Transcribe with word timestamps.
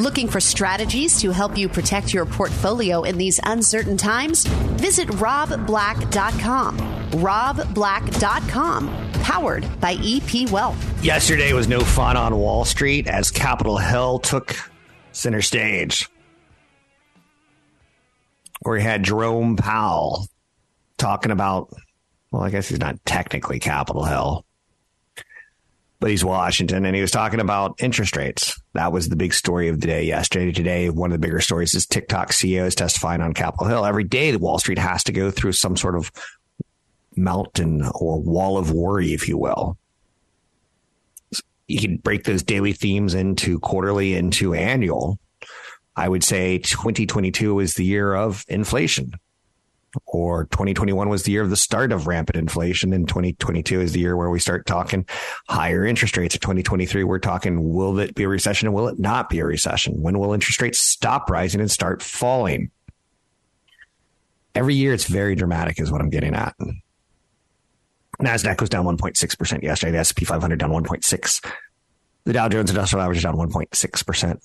Looking 0.00 0.26
for 0.26 0.40
strategies 0.40 1.20
to 1.20 1.30
help 1.30 1.56
you 1.56 1.68
protect 1.68 2.12
your 2.12 2.26
portfolio 2.26 3.04
in 3.04 3.16
these 3.16 3.38
uncertain 3.44 3.96
times? 3.96 4.44
Visit 4.44 5.06
robblack.com. 5.06 6.78
robblack.com, 7.12 8.88
powered 9.22 9.80
by 9.80 9.92
EP 10.02 10.50
Wealth. 10.50 11.04
Yesterday 11.04 11.52
was 11.52 11.68
no 11.68 11.78
fun 11.78 12.16
on 12.16 12.34
Wall 12.36 12.64
Street 12.64 13.06
as 13.06 13.30
Capitol 13.30 13.78
Hill 13.78 14.18
took 14.18 14.56
center 15.12 15.40
stage. 15.42 16.08
Where 18.62 18.74
we 18.74 18.82
had 18.82 19.04
Jerome 19.04 19.54
Powell 19.54 20.26
talking 20.98 21.30
about, 21.30 21.72
well, 22.32 22.42
I 22.42 22.50
guess 22.50 22.68
he's 22.68 22.80
not 22.80 22.96
technically 23.06 23.60
Capitol 23.60 24.02
Hill, 24.04 24.44
but 26.00 26.10
he's 26.10 26.24
Washington, 26.24 26.84
and 26.84 26.94
he 26.94 27.02
was 27.02 27.10
talking 27.10 27.40
about 27.40 27.76
interest 27.78 28.16
rates. 28.16 28.60
That 28.74 28.92
was 28.92 29.08
the 29.08 29.16
big 29.16 29.32
story 29.32 29.68
of 29.68 29.80
the 29.80 29.86
day 29.86 30.04
yesterday. 30.04 30.52
Today, 30.52 30.90
one 30.90 31.10
of 31.10 31.20
the 31.20 31.26
bigger 31.26 31.40
stories 31.40 31.74
is 31.74 31.86
TikTok 31.86 32.30
CEO 32.30 32.66
is 32.66 32.74
testifying 32.74 33.20
on 33.20 33.32
Capitol 33.32 33.68
Hill. 33.68 33.84
Every 33.86 34.04
day, 34.04 34.30
the 34.30 34.38
Wall 34.38 34.58
Street 34.58 34.78
has 34.78 35.04
to 35.04 35.12
go 35.12 35.30
through 35.30 35.52
some 35.52 35.76
sort 35.76 35.96
of 35.96 36.10
mountain 37.16 37.88
or 37.94 38.20
wall 38.20 38.58
of 38.58 38.72
worry, 38.72 39.12
if 39.12 39.28
you 39.28 39.38
will. 39.38 39.78
You 41.66 41.80
can 41.80 41.96
break 41.96 42.24
those 42.24 42.42
daily 42.42 42.72
themes 42.72 43.14
into 43.14 43.58
quarterly, 43.60 44.14
into 44.14 44.52
annual. 44.52 45.18
I 45.96 46.08
would 46.08 46.24
say 46.24 46.58
2022 46.58 47.60
is 47.60 47.74
the 47.74 47.84
year 47.84 48.14
of 48.14 48.44
inflation 48.48 49.12
or 50.06 50.44
2021 50.46 51.08
was 51.08 51.22
the 51.24 51.32
year 51.32 51.42
of 51.42 51.50
the 51.50 51.56
start 51.56 51.92
of 51.92 52.06
rampant 52.06 52.36
inflation 52.36 52.92
and 52.92 53.08
2022 53.08 53.80
is 53.80 53.92
the 53.92 54.00
year 54.00 54.16
where 54.16 54.30
we 54.30 54.38
start 54.38 54.66
talking 54.66 55.06
higher 55.48 55.84
interest 55.84 56.16
rates. 56.16 56.34
In 56.34 56.40
2023, 56.40 57.04
we're 57.04 57.18
talking, 57.18 57.72
will 57.74 57.98
it 57.98 58.14
be 58.14 58.24
a 58.24 58.28
recession 58.28 58.68
and 58.68 58.74
will 58.74 58.88
it 58.88 58.98
not 58.98 59.28
be 59.28 59.38
a 59.38 59.44
recession? 59.44 60.00
When 60.00 60.18
will 60.18 60.32
interest 60.32 60.60
rates 60.60 60.78
stop 60.78 61.30
rising 61.30 61.60
and 61.60 61.70
start 61.70 62.02
falling? 62.02 62.70
Every 64.54 64.74
year 64.74 64.94
it's 64.94 65.06
very 65.06 65.34
dramatic 65.34 65.80
is 65.80 65.90
what 65.90 66.00
I'm 66.00 66.10
getting 66.10 66.34
at. 66.34 66.54
NASDAQ 68.20 68.60
was 68.60 68.70
down 68.70 68.84
1.6% 68.84 69.62
yesterday. 69.62 69.92
The 69.92 69.98
S&P 69.98 70.24
500 70.24 70.58
down 70.58 70.70
1.6. 70.70 71.52
The 72.24 72.32
Dow 72.32 72.48
Jones 72.48 72.70
Industrial 72.70 73.02
Average 73.02 73.18
is 73.18 73.24
down 73.24 73.36
1.6%. 73.36 74.38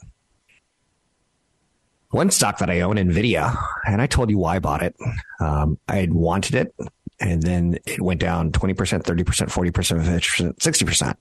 One 2.12 2.32
stock 2.32 2.58
that 2.58 2.70
I 2.70 2.82
own, 2.82 2.96
Nvidia, 2.96 3.56
and 3.86 4.02
I 4.02 4.08
told 4.08 4.30
you 4.32 4.40
why 4.40 4.56
I 4.56 4.60
bought 4.60 4.82
it. 4.82 4.96
Um, 5.40 5.78
I 5.88 5.98
had 5.98 6.14
wanted 6.14 6.56
it, 6.56 6.76
and 7.20 7.42
then 7.44 7.78
it 7.86 8.02
went 8.02 8.20
down 8.20 8.52
20%, 8.52 8.76
30%, 8.76 9.24
40%, 9.24 9.72
50%, 9.72 10.56
60%. 10.58 11.16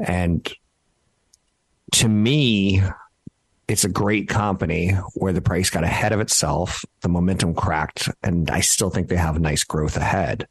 And 0.00 0.52
to 1.92 2.08
me, 2.08 2.82
it's 3.68 3.84
a 3.84 3.88
great 3.88 4.28
company 4.28 4.90
where 5.14 5.32
the 5.32 5.40
price 5.40 5.70
got 5.70 5.84
ahead 5.84 6.12
of 6.12 6.18
itself, 6.18 6.84
the 7.02 7.08
momentum 7.08 7.54
cracked, 7.54 8.08
and 8.24 8.50
I 8.50 8.60
still 8.60 8.90
think 8.90 9.08
they 9.08 9.16
have 9.16 9.38
nice 9.38 9.62
growth 9.62 9.96
ahead. 9.96 10.48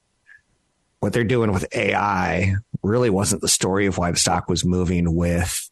What 1.02 1.12
they're 1.12 1.26
doing 1.26 1.52
with 1.52 1.66
AI 1.76 2.56
really 2.82 3.10
wasn't 3.10 3.42
the 3.42 3.50
story 3.50 3.88
of 3.88 3.98
why 3.98 4.12
the 4.12 4.18
stock 4.18 4.48
was 4.48 4.64
moving 4.64 5.16
with 5.16 5.69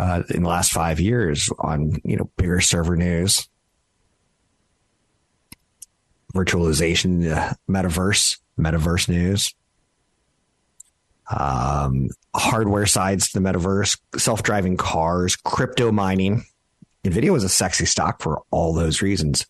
uh, 0.00 0.22
in 0.30 0.42
the 0.42 0.48
last 0.48 0.72
five 0.72 0.98
years 0.98 1.50
on 1.58 2.00
you 2.04 2.16
know 2.16 2.30
bigger 2.38 2.60
server 2.60 2.96
news, 2.96 3.48
virtualization, 6.34 7.30
uh, 7.30 7.52
metaverse, 7.68 8.38
metaverse 8.58 9.10
news, 9.10 9.54
um, 11.30 12.08
hardware 12.34 12.86
sides 12.86 13.30
to 13.30 13.38
the 13.38 13.46
metaverse, 13.46 13.98
self 14.16 14.42
driving 14.42 14.78
cars, 14.78 15.36
crypto 15.36 15.92
mining. 15.92 16.44
Nvidia 17.04 17.30
was 17.30 17.44
a 17.44 17.48
sexy 17.48 17.84
stock 17.84 18.22
for 18.22 18.42
all 18.50 18.72
those 18.72 19.02
reasons. 19.02 19.46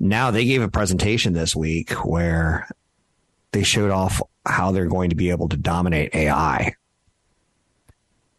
Now 0.00 0.32
they 0.32 0.44
gave 0.44 0.62
a 0.62 0.68
presentation 0.68 1.32
this 1.32 1.54
week 1.54 1.90
where 2.04 2.68
they 3.52 3.62
showed 3.62 3.92
off 3.92 4.20
how 4.44 4.72
they're 4.72 4.86
going 4.86 5.10
to 5.10 5.16
be 5.16 5.30
able 5.30 5.48
to 5.48 5.56
dominate 5.56 6.12
AI 6.12 6.74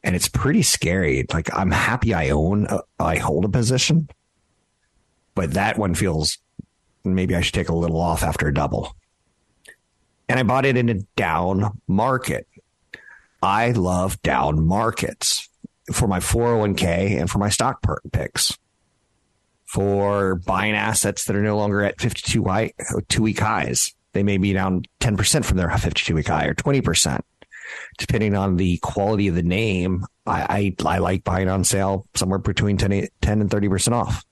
and 0.07 0.15
it's 0.15 0.29
pretty 0.29 0.63
scary. 0.63 1.25
Like 1.33 1.53
I'm 1.53 1.69
happy 1.69 2.13
I 2.13 2.29
own, 2.29 2.65
a, 2.67 2.79
I 2.97 3.17
hold 3.17 3.43
a 3.43 3.49
position, 3.49 4.07
but 5.35 5.55
that 5.55 5.77
one 5.77 5.93
feels 5.95 6.37
maybe 7.03 7.35
I 7.35 7.41
should 7.41 7.53
take 7.53 7.67
a 7.67 7.75
little 7.75 7.99
off 7.99 8.23
after 8.23 8.47
a 8.47 8.53
double. 8.53 8.95
And 10.29 10.39
I 10.39 10.43
bought 10.43 10.65
it 10.65 10.77
in 10.77 10.87
a 10.87 11.01
down 11.17 11.81
market. 11.89 12.47
I 13.41 13.71
love 13.71 14.21
down 14.21 14.65
markets 14.65 15.49
for 15.91 16.07
my 16.07 16.19
401k 16.19 17.19
and 17.19 17.29
for 17.29 17.39
my 17.39 17.49
stock 17.49 17.85
picks. 18.13 18.57
For 19.65 20.35
buying 20.35 20.73
assets 20.73 21.25
that 21.25 21.35
are 21.35 21.41
no 21.41 21.57
longer 21.57 21.83
at 21.83 21.99
52 21.99 22.71
two 23.09 23.21
week 23.21 23.39
highs, 23.39 23.93
they 24.13 24.23
may 24.23 24.37
be 24.37 24.53
down 24.53 24.83
10% 25.01 25.43
from 25.43 25.57
their 25.57 25.69
52 25.69 26.15
week 26.15 26.27
high 26.27 26.45
or 26.45 26.53
20% 26.53 27.21
depending 27.97 28.35
on 28.35 28.57
the 28.57 28.77
quality 28.77 29.27
of 29.27 29.35
the 29.35 29.43
name, 29.43 30.05
I, 30.25 30.73
I, 30.85 30.95
I 30.95 30.97
like 30.99 31.23
buying 31.23 31.49
on 31.49 31.63
sale 31.63 32.07
somewhere 32.15 32.39
between 32.39 32.77
10, 32.77 33.07
10 33.21 33.41
and 33.41 33.49
30% 33.49 33.91
off. 33.93 34.23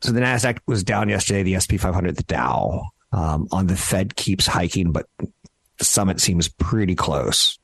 So 0.00 0.12
the 0.12 0.20
NASDAQ 0.20 0.58
was 0.66 0.82
down 0.82 1.08
yesterday, 1.08 1.42
the 1.42 1.60
SP 1.60 1.76
500, 1.76 2.16
the 2.16 2.22
Dow. 2.22 2.88
Um, 3.12 3.48
on 3.50 3.66
the 3.66 3.76
Fed 3.76 4.14
keeps 4.14 4.46
hiking, 4.46 4.92
but 4.92 5.06
the 5.78 5.84
summit 5.84 6.20
seems 6.20 6.48
pretty 6.48 6.94
close. 6.94 7.58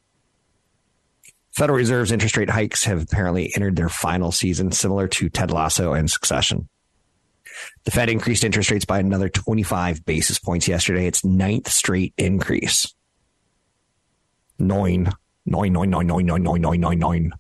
Federal 1.52 1.78
Reserve's 1.78 2.12
interest 2.12 2.36
rate 2.36 2.50
hikes 2.50 2.84
have 2.84 3.00
apparently 3.00 3.52
entered 3.54 3.76
their 3.76 3.88
final 3.88 4.32
season, 4.32 4.72
similar 4.72 5.06
to 5.08 5.30
Ted 5.30 5.52
Lasso 5.52 5.92
and 5.92 6.10
Succession. 6.10 6.68
The 7.84 7.90
Fed 7.92 8.10
increased 8.10 8.44
interest 8.44 8.70
rates 8.70 8.84
by 8.84 8.98
another 8.98 9.28
25 9.28 10.04
basis 10.04 10.38
points 10.38 10.68
yesterday, 10.68 11.06
its 11.06 11.24
ninth 11.24 11.70
straight 11.70 12.12
increase 12.18 12.92
nine, 14.58 15.10
nine, 15.44 15.72
nine, 15.72 15.90
nine, 15.90 16.06
nine, 16.06 16.26
nine, 16.26 16.42
nine, 16.42 16.60
nine, 16.62 16.80
nine, 16.80 16.98
nine. 16.98 17.32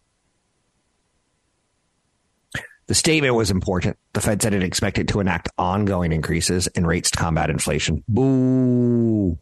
The 2.86 2.94
statement 2.94 3.34
was 3.34 3.50
important. 3.50 3.98
The 4.12 4.20
Fed 4.20 4.40
said 4.40 4.54
it 4.54 4.62
expected 4.62 5.08
to 5.08 5.18
enact 5.18 5.48
ongoing 5.58 6.12
increases 6.12 6.68
in 6.68 6.86
rates 6.86 7.10
to 7.10 7.18
combat 7.18 7.50
inflation. 7.50 8.04
Boo. 8.06 9.38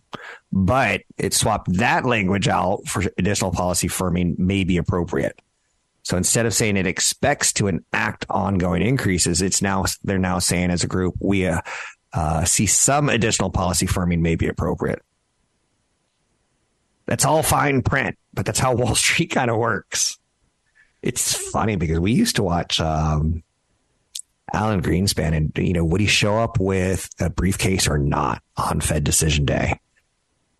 But 0.51 1.03
it 1.19 1.35
swapped 1.35 1.71
that 1.75 2.07
language 2.07 2.49
out 2.49 2.87
for 2.87 3.03
additional 3.19 3.53
policy 3.53 3.89
firming 3.89 4.39
may 4.39 4.65
be 4.65 4.79
appropriate. 4.79 5.39
So 6.05 6.17
instead 6.17 6.47
of 6.47 6.55
saying 6.55 6.77
it 6.77 6.87
expects 6.87 7.53
to 7.55 7.67
enact 7.67 8.25
ongoing 8.31 8.83
increases, 8.83 9.43
it's 9.43 9.61
now 9.61 9.85
they're 10.05 10.19
now 10.19 10.39
saying 10.39 10.71
as 10.71 10.85
a 10.85 10.87
group 10.87 11.15
we 11.21 11.47
uh, 11.47 11.61
uh, 12.15 12.45
see 12.45 12.67
some 12.67 13.09
additional 13.11 13.51
policy 13.51 13.87
firming 13.87 14.21
may 14.21 14.37
be 14.37 14.49
appropriate. 14.49 15.03
That's 17.07 17.25
all 17.25 17.43
fine 17.43 17.83
print, 17.83 18.17
but 18.33 18.47
that's 18.47 18.59
how 18.59 18.75
Wall 18.77 18.95
Street 18.95 19.31
kind 19.31 19.51
of 19.51 19.59
works. 19.59 20.19
It's 21.03 21.35
funny 21.35 21.77
because 21.77 22.01
we 22.01 22.13
used 22.13 22.37
to 22.37 22.43
watch 22.43 22.81
um, 22.81 23.43
Alan 24.53 24.83
Greenspan, 24.83 25.37
and 25.37 25.53
you 25.59 25.75
know, 25.75 25.85
would 25.85 26.01
he 26.01 26.07
show 26.07 26.39
up 26.39 26.59
with 26.59 27.11
a 27.21 27.29
briefcase 27.29 27.89
or 27.89 27.99
not 27.99 28.43
on 28.57 28.81
Fed 28.81 29.05
decision 29.05 29.45
day? 29.45 29.79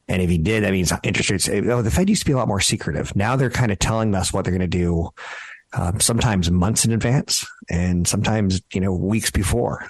And 0.07 0.21
if 0.21 0.29
he 0.29 0.37
did, 0.37 0.65
that 0.65 0.73
means 0.73 0.93
interest 1.03 1.31
rates. 1.31 1.49
You 1.49 1.63
know, 1.63 1.81
the 1.81 1.91
Fed 1.91 2.11
used 2.11 2.23
to 2.23 2.27
be 2.27 2.33
a 2.33 2.37
lot 2.37 2.49
more 2.49 2.61
secretive. 2.61 3.17
Now 3.17 3.37
they're 3.37 3.49
kind 3.49 3.73
of 3.73 3.79
telling 3.79 4.15
us 4.15 4.33
what 4.33 4.45
they're 4.45 4.53
going 4.53 4.71
to 4.71 4.79
do, 4.79 5.09
um, 5.73 5.99
sometimes 5.99 6.51
months 6.51 6.85
in 6.85 6.93
advance, 6.93 7.47
and 7.71 8.07
sometimes 8.07 8.61
you 8.75 8.83
know 8.83 8.93
weeks 8.93 9.31
before. 9.31 9.89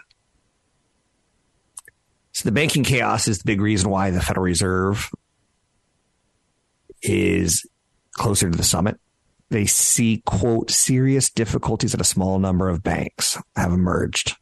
So 2.30 2.48
the 2.48 2.52
banking 2.52 2.84
chaos 2.84 3.26
is 3.26 3.38
the 3.38 3.44
big 3.44 3.60
reason 3.60 3.90
why 3.90 4.10
the 4.10 4.20
Federal 4.20 4.44
Reserve 4.44 5.10
is 7.04 7.66
closer 8.12 8.50
to 8.50 8.56
the 8.56 8.64
summit. 8.64 8.98
They 9.50 9.66
see, 9.66 10.22
quote, 10.24 10.70
serious 10.70 11.30
difficulties 11.30 11.94
at 11.94 12.00
a 12.00 12.04
small 12.04 12.38
number 12.38 12.68
of 12.68 12.82
banks 12.82 13.38
have 13.54 13.72
emerged. 13.72 14.36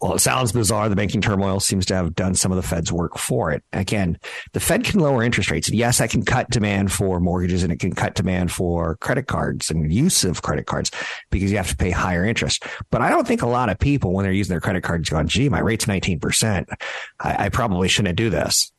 Well, 0.00 0.14
it 0.14 0.20
sounds 0.20 0.52
bizarre. 0.52 0.88
The 0.88 0.94
banking 0.94 1.20
turmoil 1.20 1.58
seems 1.58 1.84
to 1.86 1.94
have 1.94 2.14
done 2.14 2.36
some 2.36 2.52
of 2.52 2.56
the 2.56 2.62
Fed's 2.62 2.92
work 2.92 3.18
for 3.18 3.50
it. 3.50 3.64
Again, 3.72 4.16
the 4.52 4.60
Fed 4.60 4.84
can 4.84 5.00
lower 5.00 5.24
interest 5.24 5.50
rates. 5.50 5.70
Yes, 5.70 5.98
that 5.98 6.10
can 6.10 6.24
cut 6.24 6.50
demand 6.50 6.92
for 6.92 7.18
mortgages 7.18 7.64
and 7.64 7.72
it 7.72 7.80
can 7.80 7.92
cut 7.92 8.14
demand 8.14 8.52
for 8.52 8.96
credit 8.96 9.26
cards 9.26 9.70
and 9.70 9.92
use 9.92 10.22
of 10.22 10.42
credit 10.42 10.66
cards 10.66 10.92
because 11.30 11.50
you 11.50 11.56
have 11.56 11.70
to 11.70 11.76
pay 11.76 11.90
higher 11.90 12.24
interest. 12.24 12.64
But 12.90 13.02
I 13.02 13.10
don't 13.10 13.26
think 13.26 13.42
a 13.42 13.48
lot 13.48 13.70
of 13.70 13.78
people, 13.80 14.12
when 14.12 14.22
they're 14.22 14.32
using 14.32 14.52
their 14.52 14.60
credit 14.60 14.84
cards, 14.84 15.10
going, 15.10 15.26
gee, 15.26 15.48
my 15.48 15.60
rate's 15.60 15.86
19%. 15.86 16.66
I, 17.18 17.46
I 17.46 17.48
probably 17.48 17.88
shouldn't 17.88 18.16
do 18.16 18.30
this. 18.30 18.70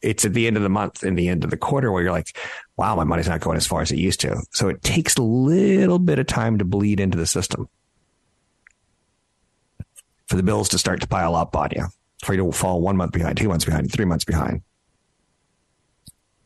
It's 0.00 0.24
at 0.24 0.32
the 0.32 0.46
end 0.46 0.56
of 0.56 0.62
the 0.62 0.68
month 0.68 1.02
and 1.02 1.18
the 1.18 1.28
end 1.28 1.44
of 1.44 1.50
the 1.50 1.56
quarter 1.56 1.90
where 1.90 2.02
you're 2.02 2.12
like, 2.12 2.36
wow, 2.76 2.94
my 2.94 3.04
money's 3.04 3.28
not 3.28 3.40
going 3.40 3.56
as 3.56 3.66
far 3.66 3.82
as 3.82 3.90
it 3.90 3.98
used 3.98 4.20
to. 4.20 4.40
So 4.52 4.68
it 4.68 4.82
takes 4.82 5.16
a 5.16 5.22
little 5.22 5.98
bit 5.98 6.18
of 6.18 6.26
time 6.26 6.58
to 6.58 6.64
bleed 6.64 7.00
into 7.00 7.18
the 7.18 7.26
system 7.26 7.68
for 10.28 10.36
the 10.36 10.42
bills 10.42 10.68
to 10.68 10.78
start 10.78 11.00
to 11.00 11.08
pile 11.08 11.34
up 11.34 11.56
on 11.56 11.70
you, 11.74 11.86
for 12.22 12.34
you 12.34 12.44
to 12.44 12.52
fall 12.52 12.80
one 12.80 12.96
month 12.96 13.12
behind, 13.12 13.36
two 13.36 13.48
months 13.48 13.64
behind, 13.64 13.90
three 13.90 14.04
months 14.04 14.24
behind. 14.24 14.62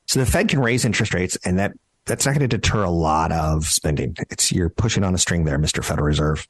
So 0.06 0.20
the 0.20 0.26
Fed 0.26 0.48
can 0.48 0.60
raise 0.60 0.84
interest 0.84 1.14
rates, 1.14 1.36
and 1.44 1.58
that 1.58 1.72
that's 2.06 2.26
not 2.26 2.32
going 2.32 2.48
to 2.48 2.56
deter 2.56 2.82
a 2.84 2.90
lot 2.90 3.32
of 3.32 3.66
spending. 3.66 4.16
It's 4.30 4.52
you're 4.52 4.68
pushing 4.68 5.04
on 5.04 5.14
a 5.14 5.18
string 5.18 5.44
there, 5.44 5.58
Mr. 5.58 5.84
Federal 5.84 6.06
Reserve. 6.06 6.46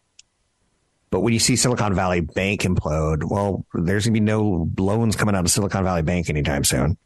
But 1.12 1.20
when 1.20 1.34
you 1.34 1.38
see 1.38 1.56
Silicon 1.56 1.94
Valley 1.94 2.20
Bank 2.20 2.62
implode, 2.62 3.30
well, 3.30 3.66
there's 3.74 4.06
going 4.06 4.14
to 4.14 4.20
be 4.20 4.24
no 4.24 4.70
loans 4.78 5.14
coming 5.14 5.34
out 5.34 5.44
of 5.44 5.50
Silicon 5.50 5.84
Valley 5.84 6.00
Bank 6.00 6.30
anytime 6.30 6.64
soon. 6.64 6.96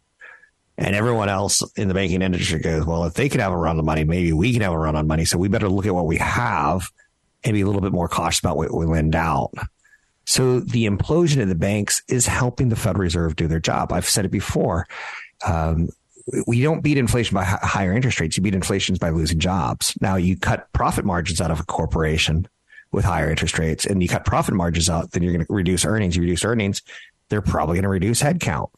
And 0.79 0.94
everyone 0.94 1.29
else 1.29 1.69
in 1.76 1.88
the 1.88 1.94
banking 1.94 2.23
industry 2.23 2.61
goes, 2.61 2.87
well, 2.87 3.05
if 3.05 3.14
they 3.14 3.29
can 3.29 3.41
have 3.41 3.50
a 3.50 3.56
run 3.56 3.81
on 3.81 3.85
money, 3.85 4.05
maybe 4.05 4.32
we 4.32 4.53
can 4.53 4.62
have 4.62 4.73
a 4.73 4.79
run 4.79 4.94
on 4.94 5.08
money. 5.08 5.25
So 5.25 5.38
we 5.38 5.49
better 5.49 5.69
look 5.69 5.87
at 5.87 5.94
what 5.94 6.06
we 6.06 6.19
have 6.19 6.88
and 7.43 7.55
be 7.55 7.62
a 7.62 7.67
little 7.67 7.81
bit 7.81 7.91
more 7.91 8.06
cautious 8.06 8.38
about 8.38 8.56
what 8.56 8.73
we 8.73 8.87
lend 8.87 9.17
out. 9.17 9.50
So 10.25 10.61
the 10.61 10.87
implosion 10.87 11.43
of 11.43 11.49
the 11.49 11.56
banks 11.56 12.05
is 12.09 12.29
helping 12.29 12.69
the 12.69 12.76
Federal 12.76 13.02
Reserve 13.02 13.35
do 13.35 13.49
their 13.49 13.59
job. 13.59 13.93
I've 13.93 14.09
said 14.09 14.25
it 14.25 14.31
before. 14.31 14.87
Um, 15.44 15.88
we 16.47 16.62
don't 16.62 16.81
beat 16.81 16.97
inflation 16.97 17.35
by 17.35 17.43
higher 17.43 17.93
interest 17.93 18.20
rates. 18.20 18.37
You 18.37 18.43
beat 18.44 18.55
inflation 18.55 18.94
by 19.00 19.11
losing 19.11 19.41
jobs. 19.41 19.99
Now 20.00 20.14
you 20.14 20.37
cut 20.37 20.73
profit 20.73 21.05
margins 21.05 21.41
out 21.41 21.50
of 21.50 21.59
a 21.59 21.64
corporation 21.64 22.47
with 22.96 23.04
higher 23.04 23.31
interest 23.31 23.58
rates 23.58 23.84
and 23.84 24.02
you 24.02 24.08
cut 24.08 24.25
profit 24.25 24.54
margins 24.54 24.88
out, 24.88 25.12
then 25.12 25.22
you're 25.22 25.34
going 25.34 25.44
to 25.44 25.52
reduce 25.52 25.84
earnings. 25.84 26.16
You 26.16 26.22
reduce 26.22 26.44
earnings. 26.44 26.81
They're 27.28 27.43
probably 27.43 27.75
going 27.75 27.82
to 27.82 27.90
reduce 27.90 28.22
headcount. 28.22 28.70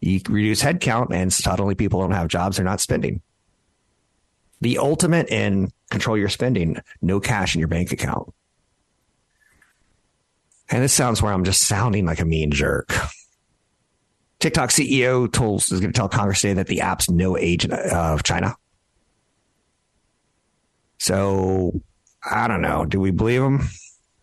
You 0.00 0.20
reduce 0.28 0.62
headcount 0.62 1.12
and 1.12 1.30
suddenly 1.30 1.74
people 1.74 2.00
don't 2.00 2.12
have 2.12 2.28
jobs. 2.28 2.56
They're 2.56 2.64
not 2.64 2.80
spending. 2.80 3.20
The 4.62 4.78
ultimate 4.78 5.28
in 5.28 5.70
control 5.90 6.16
your 6.16 6.30
spending, 6.30 6.78
no 7.02 7.20
cash 7.20 7.54
in 7.54 7.58
your 7.58 7.68
bank 7.68 7.92
account. 7.92 8.32
And 10.70 10.82
this 10.82 10.94
sounds 10.94 11.20
where 11.20 11.32
I'm 11.32 11.44
just 11.44 11.66
sounding 11.66 12.06
like 12.06 12.20
a 12.20 12.24
mean 12.24 12.50
jerk. 12.50 12.94
TikTok 14.38 14.70
CEO 14.70 15.30
told 15.30 15.60
is 15.60 15.68
going 15.80 15.92
to 15.92 15.96
tell 15.96 16.08
Congress 16.08 16.40
today 16.40 16.54
that 16.54 16.66
the 16.66 16.80
app's 16.80 17.10
no 17.10 17.36
agent 17.36 17.74
uh, 17.74 18.14
of 18.14 18.22
China. 18.22 18.56
So 20.98 21.82
I 22.30 22.48
don't 22.48 22.62
know. 22.62 22.84
Do 22.84 23.00
we 23.00 23.10
believe 23.10 23.40
them? 23.40 23.68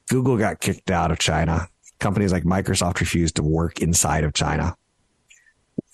Google 0.09 0.37
got 0.37 0.59
kicked 0.59 0.91
out 0.91 1.11
of 1.11 1.19
China. 1.19 1.67
Companies 1.99 2.31
like 2.31 2.43
Microsoft 2.43 2.99
refused 2.99 3.35
to 3.35 3.43
work 3.43 3.79
inside 3.79 4.23
of 4.23 4.33
China 4.33 4.75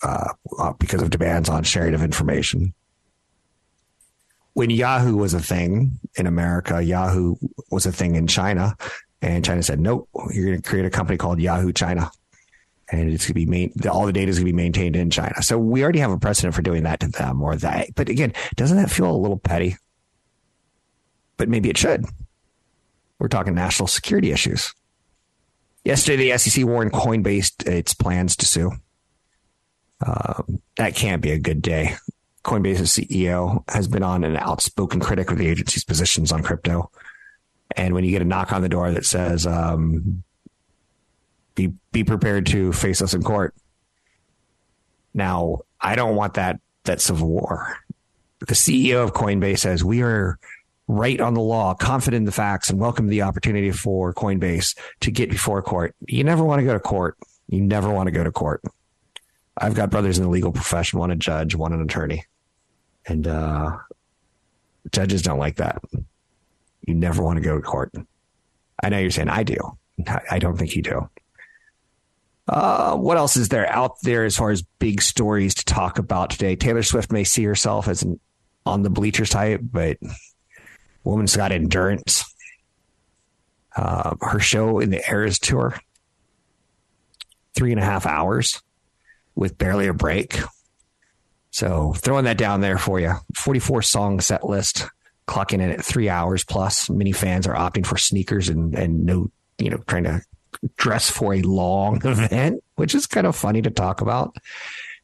uh, 0.02 0.32
uh 0.58 0.72
because 0.78 1.02
of 1.02 1.10
demands 1.10 1.48
on 1.48 1.62
sharing 1.62 1.94
of 1.94 2.02
information. 2.02 2.74
When 4.54 4.70
Yahoo 4.70 5.16
was 5.16 5.34
a 5.34 5.40
thing 5.40 6.00
in 6.16 6.26
America, 6.26 6.82
Yahoo 6.82 7.36
was 7.70 7.86
a 7.86 7.92
thing 7.92 8.16
in 8.16 8.26
China. 8.26 8.76
And 9.22 9.44
China 9.44 9.62
said, 9.62 9.80
nope, 9.80 10.08
you're 10.32 10.46
going 10.46 10.60
to 10.60 10.68
create 10.68 10.84
a 10.84 10.90
company 10.90 11.16
called 11.16 11.40
Yahoo 11.40 11.72
China. 11.72 12.10
And 12.90 13.12
it's 13.12 13.24
going 13.24 13.28
to 13.28 13.34
be 13.34 13.46
main, 13.46 13.72
all 13.90 14.06
the 14.06 14.12
data 14.12 14.30
is 14.30 14.38
going 14.38 14.46
to 14.46 14.52
be 14.52 14.56
maintained 14.56 14.96
in 14.96 15.10
China. 15.10 15.42
So 15.42 15.58
we 15.58 15.82
already 15.82 15.98
have 15.98 16.10
a 16.10 16.18
precedent 16.18 16.54
for 16.54 16.62
doing 16.62 16.84
that 16.84 17.00
to 17.00 17.08
them 17.08 17.42
or 17.42 17.54
that. 17.56 17.94
But 17.94 18.08
again, 18.08 18.32
doesn't 18.56 18.78
that 18.78 18.90
feel 18.90 19.10
a 19.10 19.16
little 19.16 19.38
petty? 19.38 19.76
But 21.38 21.48
maybe 21.48 21.70
it 21.70 21.78
should. 21.78 22.04
We're 23.18 23.28
talking 23.28 23.54
national 23.54 23.86
security 23.86 24.30
issues. 24.30 24.74
Yesterday, 25.84 26.30
the 26.30 26.38
SEC 26.38 26.64
warned 26.66 26.92
Coinbase 26.92 27.66
its 27.66 27.94
plans 27.94 28.36
to 28.36 28.46
sue. 28.46 28.72
Um, 30.04 30.60
that 30.76 30.94
can't 30.94 31.22
be 31.22 31.30
a 31.30 31.38
good 31.38 31.62
day. 31.62 31.96
Coinbase's 32.44 32.92
CEO 32.92 33.64
has 33.68 33.88
been 33.88 34.02
on 34.02 34.24
an 34.24 34.36
outspoken 34.36 35.00
critic 35.00 35.30
of 35.30 35.38
the 35.38 35.48
agency's 35.48 35.84
positions 35.84 36.32
on 36.32 36.42
crypto. 36.42 36.90
And 37.76 37.94
when 37.94 38.04
you 38.04 38.10
get 38.10 38.22
a 38.22 38.26
knock 38.26 38.52
on 38.52 38.62
the 38.62 38.68
door 38.68 38.90
that 38.92 39.04
says, 39.04 39.46
um, 39.46 40.22
be, 41.54 41.72
be 41.92 42.04
prepared 42.04 42.46
to 42.46 42.72
face 42.72 43.02
us 43.02 43.14
in 43.14 43.22
court. 43.22 43.54
Now, 45.12 45.60
I 45.80 45.96
don't 45.96 46.16
want 46.16 46.34
that, 46.34 46.60
that 46.84 47.00
civil 47.00 47.28
war. 47.28 47.76
The 48.38 48.54
CEO 48.54 49.02
of 49.02 49.12
Coinbase 49.12 49.58
says, 49.58 49.84
we 49.84 50.02
are 50.02 50.38
right 50.88 51.20
on 51.20 51.34
the 51.34 51.40
law, 51.40 51.74
confident 51.74 52.22
in 52.22 52.24
the 52.24 52.32
facts, 52.32 52.70
and 52.70 52.80
welcome 52.80 53.06
the 53.06 53.22
opportunity 53.22 53.70
for 53.70 54.14
Coinbase 54.14 54.76
to 55.00 55.10
get 55.10 55.30
before 55.30 55.62
court. 55.62 55.94
You 56.06 56.24
never 56.24 56.42
want 56.42 56.60
to 56.60 56.64
go 56.64 56.72
to 56.72 56.80
court. 56.80 57.16
You 57.48 57.60
never 57.60 57.90
want 57.90 58.06
to 58.06 58.10
go 58.10 58.24
to 58.24 58.32
court. 58.32 58.62
I've 59.56 59.74
got 59.74 59.90
brothers 59.90 60.18
in 60.18 60.24
the 60.24 60.30
legal 60.30 60.52
profession, 60.52 60.98
one 60.98 61.10
a 61.10 61.16
judge, 61.16 61.54
one 61.54 61.72
an 61.72 61.82
attorney. 61.82 62.24
And 63.06 63.26
uh, 63.26 63.76
judges 64.90 65.22
don't 65.22 65.38
like 65.38 65.56
that. 65.56 65.82
You 66.86 66.94
never 66.94 67.22
want 67.22 67.36
to 67.36 67.42
go 67.42 67.56
to 67.56 67.62
court. 67.62 67.92
I 68.82 68.88
know 68.88 68.98
you're 68.98 69.10
saying 69.10 69.28
I 69.28 69.42
do. 69.42 69.56
I 70.30 70.38
don't 70.38 70.56
think 70.56 70.74
you 70.74 70.82
do. 70.82 71.10
Uh, 72.46 72.96
what 72.96 73.18
else 73.18 73.36
is 73.36 73.50
there 73.50 73.70
out 73.70 74.00
there 74.02 74.24
as 74.24 74.36
far 74.36 74.50
as 74.50 74.62
big 74.78 75.02
stories 75.02 75.54
to 75.56 75.64
talk 75.66 75.98
about 75.98 76.30
today? 76.30 76.56
Taylor 76.56 76.82
Swift 76.82 77.12
may 77.12 77.24
see 77.24 77.44
herself 77.44 77.88
as 77.88 78.02
an 78.02 78.18
on 78.64 78.82
the 78.82 78.90
bleachers 78.90 79.30
type, 79.30 79.60
but 79.62 79.98
woman's 81.04 81.36
got 81.36 81.52
endurance. 81.52 82.24
Uh, 83.76 84.16
her 84.20 84.40
show 84.40 84.80
in 84.80 84.90
the 84.90 85.02
Eras 85.08 85.38
tour, 85.38 85.78
three 87.54 87.70
and 87.70 87.80
a 87.80 87.84
half 87.84 88.06
hours 88.06 88.60
with 89.34 89.56
barely 89.56 89.86
a 89.86 89.94
break. 89.94 90.38
So 91.50 91.92
throwing 91.94 92.24
that 92.24 92.38
down 92.38 92.60
there 92.60 92.78
for 92.78 92.98
you. 92.98 93.14
44 93.36 93.82
song 93.82 94.20
set 94.20 94.44
list 94.44 94.86
clocking 95.28 95.60
in 95.60 95.70
at 95.70 95.84
three 95.84 96.08
hours 96.08 96.42
plus. 96.42 96.90
Many 96.90 97.12
fans 97.12 97.46
are 97.46 97.54
opting 97.54 97.86
for 97.86 97.96
sneakers 97.96 98.48
and, 98.48 98.74
and 98.74 99.04
no, 99.04 99.30
you 99.58 99.70
know, 99.70 99.78
trying 99.86 100.04
to 100.04 100.22
dress 100.76 101.10
for 101.10 101.34
a 101.34 101.42
long 101.42 101.96
event, 102.04 102.64
which 102.76 102.94
is 102.94 103.06
kind 103.06 103.26
of 103.26 103.36
funny 103.36 103.62
to 103.62 103.70
talk 103.70 104.00
about. 104.00 104.36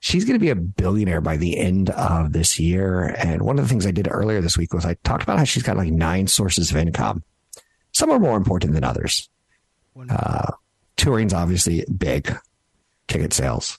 She's 0.04 0.26
going 0.26 0.34
to 0.34 0.38
be 0.38 0.50
a 0.50 0.54
billionaire 0.54 1.22
by 1.22 1.38
the 1.38 1.56
end 1.58 1.88
of 1.88 2.34
this 2.34 2.60
year. 2.60 3.04
And 3.16 3.40
one 3.40 3.58
of 3.58 3.64
the 3.64 3.68
things 3.70 3.86
I 3.86 3.90
did 3.90 4.06
earlier 4.10 4.42
this 4.42 4.58
week 4.58 4.74
was 4.74 4.84
I 4.84 4.98
talked 5.02 5.22
about 5.22 5.38
how 5.38 5.44
she's 5.44 5.62
got 5.62 5.78
like 5.78 5.90
nine 5.90 6.26
sources 6.26 6.70
of 6.70 6.76
income. 6.76 7.22
Some 7.92 8.10
are 8.10 8.18
more 8.18 8.36
important 8.36 8.74
than 8.74 8.84
others. 8.84 9.30
Uh, 10.10 10.50
touring's 10.98 11.32
obviously 11.32 11.86
big, 11.96 12.36
ticket 13.08 13.32
sales, 13.32 13.78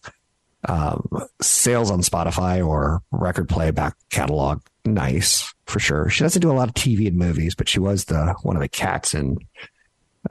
um, 0.68 1.08
sales 1.44 1.92
on 1.92 2.02
Spotify 2.02 2.66
or 2.66 3.04
record 3.12 3.48
playback 3.48 3.96
catalog 4.10 4.64
nice 4.84 5.54
for 5.68 5.80
sure. 5.80 6.10
She 6.10 6.24
doesn't 6.24 6.42
do 6.42 6.52
a 6.52 6.54
lot 6.54 6.70
of 6.70 6.74
TV 6.74 7.08
and 7.08 7.18
movies, 7.18 7.54
but 7.54 7.70
she 7.70 7.80
was 7.80 8.06
the 8.06 8.34
one 8.42 8.56
of 8.56 8.64
the 8.64 8.68
cats 8.68 9.14
in 9.14 9.38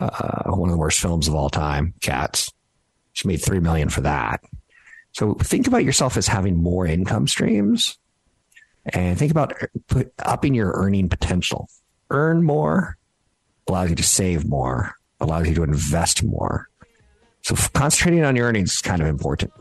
uh, 0.00 0.50
one 0.50 0.70
of 0.70 0.72
the 0.72 0.78
worst 0.78 0.98
films 0.98 1.28
of 1.28 1.36
all 1.36 1.50
time, 1.50 1.94
Cats. 2.00 2.52
She 3.12 3.28
made 3.28 3.36
three 3.36 3.60
million 3.60 3.90
for 3.90 4.00
that. 4.00 4.40
So 5.14 5.35
think 5.35 5.66
about 5.66 5.85
yourself 5.85 6.16
as 6.16 6.26
having 6.26 6.62
more 6.62 6.87
income 6.87 7.26
streams, 7.26 7.99
and 8.87 9.18
think 9.18 9.30
about 9.30 9.62
uh, 9.62 9.66
put, 9.88 10.12
upping 10.18 10.54
your 10.54 10.73
earning 10.75 11.09
potential. 11.09 11.68
Earn 12.11 12.42
more 12.42 12.99
allows 13.68 13.90
you 13.90 13.97
to 13.97 14.02
save 14.02 14.47
more, 14.47 14.94
allows 15.21 15.49
you 15.49 15.54
to 15.54 15.62
invest 15.62 16.23
more. 16.23 16.68
So 17.42 17.54
concentrating 17.73 18.25
on 18.25 18.37
your 18.37 18.47
earnings 18.47 18.75
is 18.75 18.83
kind 18.83 19.02
of 19.02 19.09
important. 19.09 19.52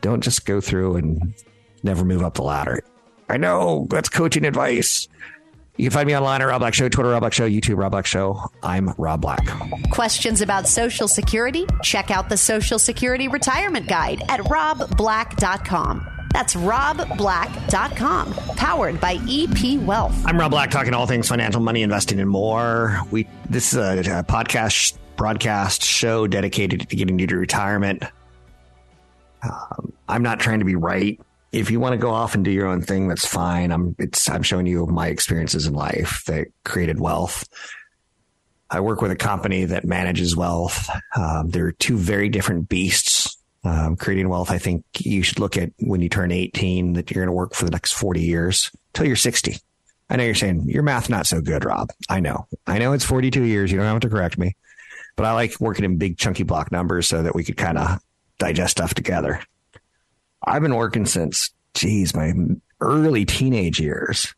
Don't 0.00 0.22
just 0.22 0.44
go 0.44 0.60
through 0.60 0.96
and 0.96 1.34
never 1.82 2.04
move 2.04 2.22
up 2.22 2.34
the 2.34 2.42
ladder. 2.42 2.82
I 3.28 3.36
know 3.36 3.86
that's 3.90 4.08
coaching 4.08 4.44
advice. 4.44 5.08
You 5.76 5.86
can 5.86 5.90
find 5.90 6.06
me 6.06 6.16
online 6.16 6.40
at 6.40 6.44
Rob 6.44 6.60
Black 6.60 6.72
Show, 6.72 6.88
Twitter 6.88 7.10
Rob 7.10 7.20
Black 7.20 7.32
Show, 7.32 7.48
YouTube 7.48 7.78
Rob 7.78 7.90
Black 7.90 8.06
Show. 8.06 8.40
I'm 8.62 8.94
Rob 8.96 9.20
Black. 9.20 9.40
Questions 9.90 10.40
about 10.40 10.68
Social 10.68 11.08
Security? 11.08 11.66
Check 11.82 12.12
out 12.12 12.28
the 12.28 12.36
Social 12.36 12.78
Security 12.78 13.26
Retirement 13.26 13.88
Guide 13.88 14.22
at 14.28 14.38
robblack.com. 14.40 16.08
That's 16.32 16.54
robblack.com, 16.54 18.34
powered 18.56 19.00
by 19.00 19.18
EP 19.28 19.80
Wealth. 19.80 20.14
I'm 20.24 20.38
Rob 20.38 20.52
Black, 20.52 20.70
talking 20.70 20.94
all 20.94 21.06
things 21.06 21.28
financial, 21.28 21.60
money, 21.60 21.82
investing, 21.82 22.20
and 22.20 22.30
more. 22.30 23.00
We 23.10 23.26
This 23.50 23.72
is 23.72 23.78
a, 23.78 24.18
a 24.18 24.22
podcast, 24.22 24.96
broadcast 25.16 25.82
show 25.82 26.28
dedicated 26.28 26.88
to 26.88 26.96
getting 26.96 27.18
you 27.18 27.26
to 27.26 27.36
retirement. 27.36 28.04
Um, 29.42 29.92
I'm 30.08 30.22
not 30.22 30.38
trying 30.38 30.60
to 30.60 30.64
be 30.64 30.76
right 30.76 31.20
if 31.54 31.70
you 31.70 31.78
want 31.78 31.92
to 31.92 31.98
go 31.98 32.10
off 32.10 32.34
and 32.34 32.44
do 32.44 32.50
your 32.50 32.66
own 32.66 32.82
thing, 32.82 33.08
that's 33.08 33.26
fine. 33.26 33.70
I'm 33.70 33.94
it's 33.98 34.28
I'm 34.28 34.42
showing 34.42 34.66
you 34.66 34.86
my 34.86 35.06
experiences 35.06 35.66
in 35.66 35.74
life 35.74 36.22
that 36.26 36.48
created 36.64 36.98
wealth. 36.98 37.46
I 38.70 38.80
work 38.80 39.00
with 39.00 39.12
a 39.12 39.16
company 39.16 39.64
that 39.66 39.84
manages 39.84 40.36
wealth. 40.36 40.90
Um, 41.16 41.50
they're 41.50 41.72
two 41.72 41.96
very 41.96 42.28
different 42.28 42.68
beasts. 42.68 43.36
Um, 43.62 43.96
creating 43.96 44.28
wealth, 44.28 44.50
I 44.50 44.58
think 44.58 44.84
you 44.98 45.22
should 45.22 45.38
look 45.38 45.56
at 45.56 45.70
when 45.78 46.02
you 46.02 46.10
turn 46.10 46.30
18 46.32 46.94
that 46.94 47.10
you're 47.10 47.24
going 47.24 47.32
to 47.32 47.36
work 47.36 47.54
for 47.54 47.64
the 47.64 47.70
next 47.70 47.92
40 47.92 48.20
years 48.20 48.70
till 48.92 49.06
you're 49.06 49.16
60. 49.16 49.56
I 50.10 50.16
know 50.16 50.24
you're 50.24 50.34
saying 50.34 50.68
your 50.68 50.82
math 50.82 51.08
not 51.08 51.26
so 51.26 51.40
good, 51.40 51.64
Rob. 51.64 51.88
I 52.10 52.20
know. 52.20 52.46
I 52.66 52.78
know 52.78 52.92
it's 52.92 53.06
42 53.06 53.42
years. 53.42 53.72
You 53.72 53.78
don't 53.78 53.86
have 53.86 54.00
to 54.00 54.10
correct 54.10 54.36
me, 54.36 54.54
but 55.16 55.24
I 55.24 55.32
like 55.32 55.58
working 55.60 55.86
in 55.86 55.96
big 55.96 56.18
chunky 56.18 56.42
block 56.42 56.70
numbers 56.70 57.06
so 57.06 57.22
that 57.22 57.34
we 57.34 57.42
could 57.42 57.56
kind 57.56 57.78
of 57.78 58.00
digest 58.38 58.72
stuff 58.72 58.92
together. 58.92 59.40
I've 60.46 60.62
been 60.62 60.76
working 60.76 61.06
since, 61.06 61.50
geez, 61.74 62.14
my 62.14 62.32
early 62.80 63.24
teenage 63.24 63.80
years. 63.80 64.34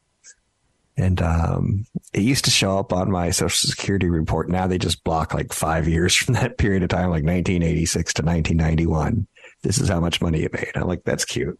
And 0.97 1.21
um, 1.21 1.87
it 2.15 2.23
used 2.23 2.47
to 2.47 2.51
show 2.51 2.79
up 2.79 2.93
on 2.93 3.11
my 3.11 3.31
social 3.31 3.69
security 3.69 4.09
report. 4.09 4.49
Now 4.49 4.67
they 4.67 4.79
just 4.79 5.05
block 5.05 5.35
like 5.35 5.53
five 5.53 5.89
years 5.89 6.15
from 6.17 6.35
that 6.35 6.59
period 6.59 6.83
of 6.83 6.89
time, 6.89 7.11
like 7.11 7.25
1986 7.25 8.15
to 8.15 8.23
1991. 8.23 9.27
This 9.63 9.79
is 9.79 9.89
how 9.89 10.01
much 10.01 10.23
money 10.23 10.41
you 10.41 10.49
made. 10.53 10.73
I'm 10.75 10.87
like, 10.87 11.05
that's 11.05 11.25
cute. 11.25 11.59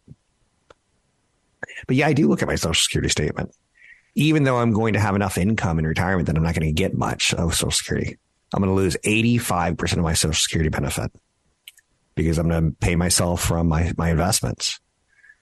But 1.85 1.95
yeah, 1.95 2.07
I 2.07 2.13
do 2.13 2.27
look 2.27 2.41
at 2.41 2.47
my 2.47 2.55
social 2.55 2.73
security 2.73 3.09
statement. 3.09 3.51
Even 4.15 4.43
though 4.43 4.57
I'm 4.57 4.71
going 4.71 4.93
to 4.93 4.99
have 4.99 5.15
enough 5.15 5.37
income 5.37 5.77
in 5.77 5.85
retirement 5.85 6.25
that 6.27 6.35
I'm 6.35 6.43
not 6.43 6.55
going 6.55 6.67
to 6.67 6.73
get 6.73 6.95
much 6.95 7.33
of 7.35 7.53
social 7.53 7.71
security, 7.71 8.17
I'm 8.53 8.63
going 8.63 8.71
to 8.71 8.75
lose 8.75 8.97
85% 9.05 9.93
of 9.93 9.99
my 9.99 10.13
social 10.13 10.33
security 10.33 10.69
benefit 10.69 11.11
because 12.17 12.37
I'm 12.37 12.49
going 12.49 12.71
to 12.71 12.77
pay 12.77 12.95
myself 12.95 13.41
from 13.41 13.69
my, 13.69 13.93
my 13.97 14.09
investments. 14.09 14.79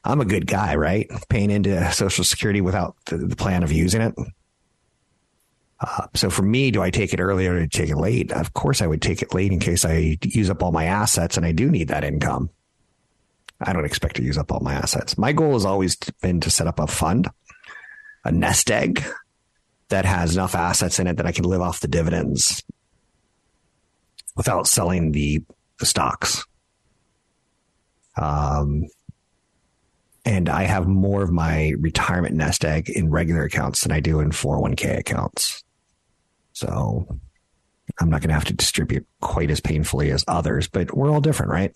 I'm 0.03 0.21
a 0.21 0.25
good 0.25 0.45
guy, 0.45 0.75
right? 0.75 1.09
Paying 1.29 1.49
into 1.49 1.91
Social 1.91 2.23
Security 2.23 2.61
without 2.61 2.95
the, 3.07 3.17
the 3.17 3.35
plan 3.35 3.63
of 3.63 3.71
using 3.71 4.01
it. 4.01 4.13
Uh, 5.79 6.07
so 6.13 6.29
for 6.29 6.43
me, 6.43 6.71
do 6.71 6.81
I 6.81 6.91
take 6.91 7.13
it 7.13 7.19
early 7.19 7.47
or 7.47 7.57
do 7.57 7.63
I 7.63 7.67
take 7.67 7.89
it 7.89 7.97
late? 7.97 8.31
Of 8.31 8.53
course, 8.53 8.81
I 8.81 8.87
would 8.87 9.01
take 9.01 9.21
it 9.21 9.33
late 9.33 9.51
in 9.51 9.59
case 9.59 9.83
I 9.83 10.17
use 10.21 10.49
up 10.49 10.61
all 10.61 10.71
my 10.71 10.85
assets 10.85 11.37
and 11.37 11.45
I 11.45 11.51
do 11.51 11.69
need 11.69 11.87
that 11.87 12.03
income. 12.03 12.49
I 13.59 13.73
don't 13.73 13.85
expect 13.85 14.17
to 14.17 14.23
use 14.23 14.37
up 14.37 14.51
all 14.51 14.59
my 14.59 14.73
assets. 14.73 15.17
My 15.17 15.31
goal 15.31 15.53
has 15.53 15.65
always 15.65 15.95
been 16.21 16.39
to 16.41 16.49
set 16.49 16.67
up 16.67 16.79
a 16.79 16.87
fund, 16.87 17.29
a 18.23 18.31
nest 18.31 18.69
egg 18.69 19.03
that 19.89 20.05
has 20.05 20.35
enough 20.35 20.55
assets 20.55 20.99
in 20.99 21.07
it 21.07 21.17
that 21.17 21.25
I 21.25 21.31
can 21.31 21.45
live 21.45 21.61
off 21.61 21.79
the 21.79 21.87
dividends 21.87 22.63
without 24.35 24.67
selling 24.67 25.11
the, 25.11 25.43
the 25.79 25.85
stocks. 25.85 26.45
Um, 28.17 28.85
and 30.25 30.49
I 30.49 30.63
have 30.63 30.87
more 30.87 31.21
of 31.21 31.31
my 31.31 31.73
retirement 31.79 32.35
nest 32.35 32.65
egg 32.65 32.89
in 32.89 33.11
regular 33.11 33.43
accounts 33.43 33.81
than 33.81 33.91
I 33.91 33.99
do 33.99 34.19
in 34.19 34.31
401k 34.31 34.97
accounts. 34.97 35.63
So 36.53 37.07
I'm 37.99 38.09
not 38.09 38.21
going 38.21 38.29
to 38.29 38.33
have 38.33 38.45
to 38.45 38.53
distribute 38.53 39.05
quite 39.21 39.51
as 39.51 39.59
painfully 39.59 40.11
as 40.11 40.25
others, 40.27 40.67
but 40.67 40.95
we're 40.95 41.11
all 41.11 41.21
different, 41.21 41.51
right? 41.51 41.75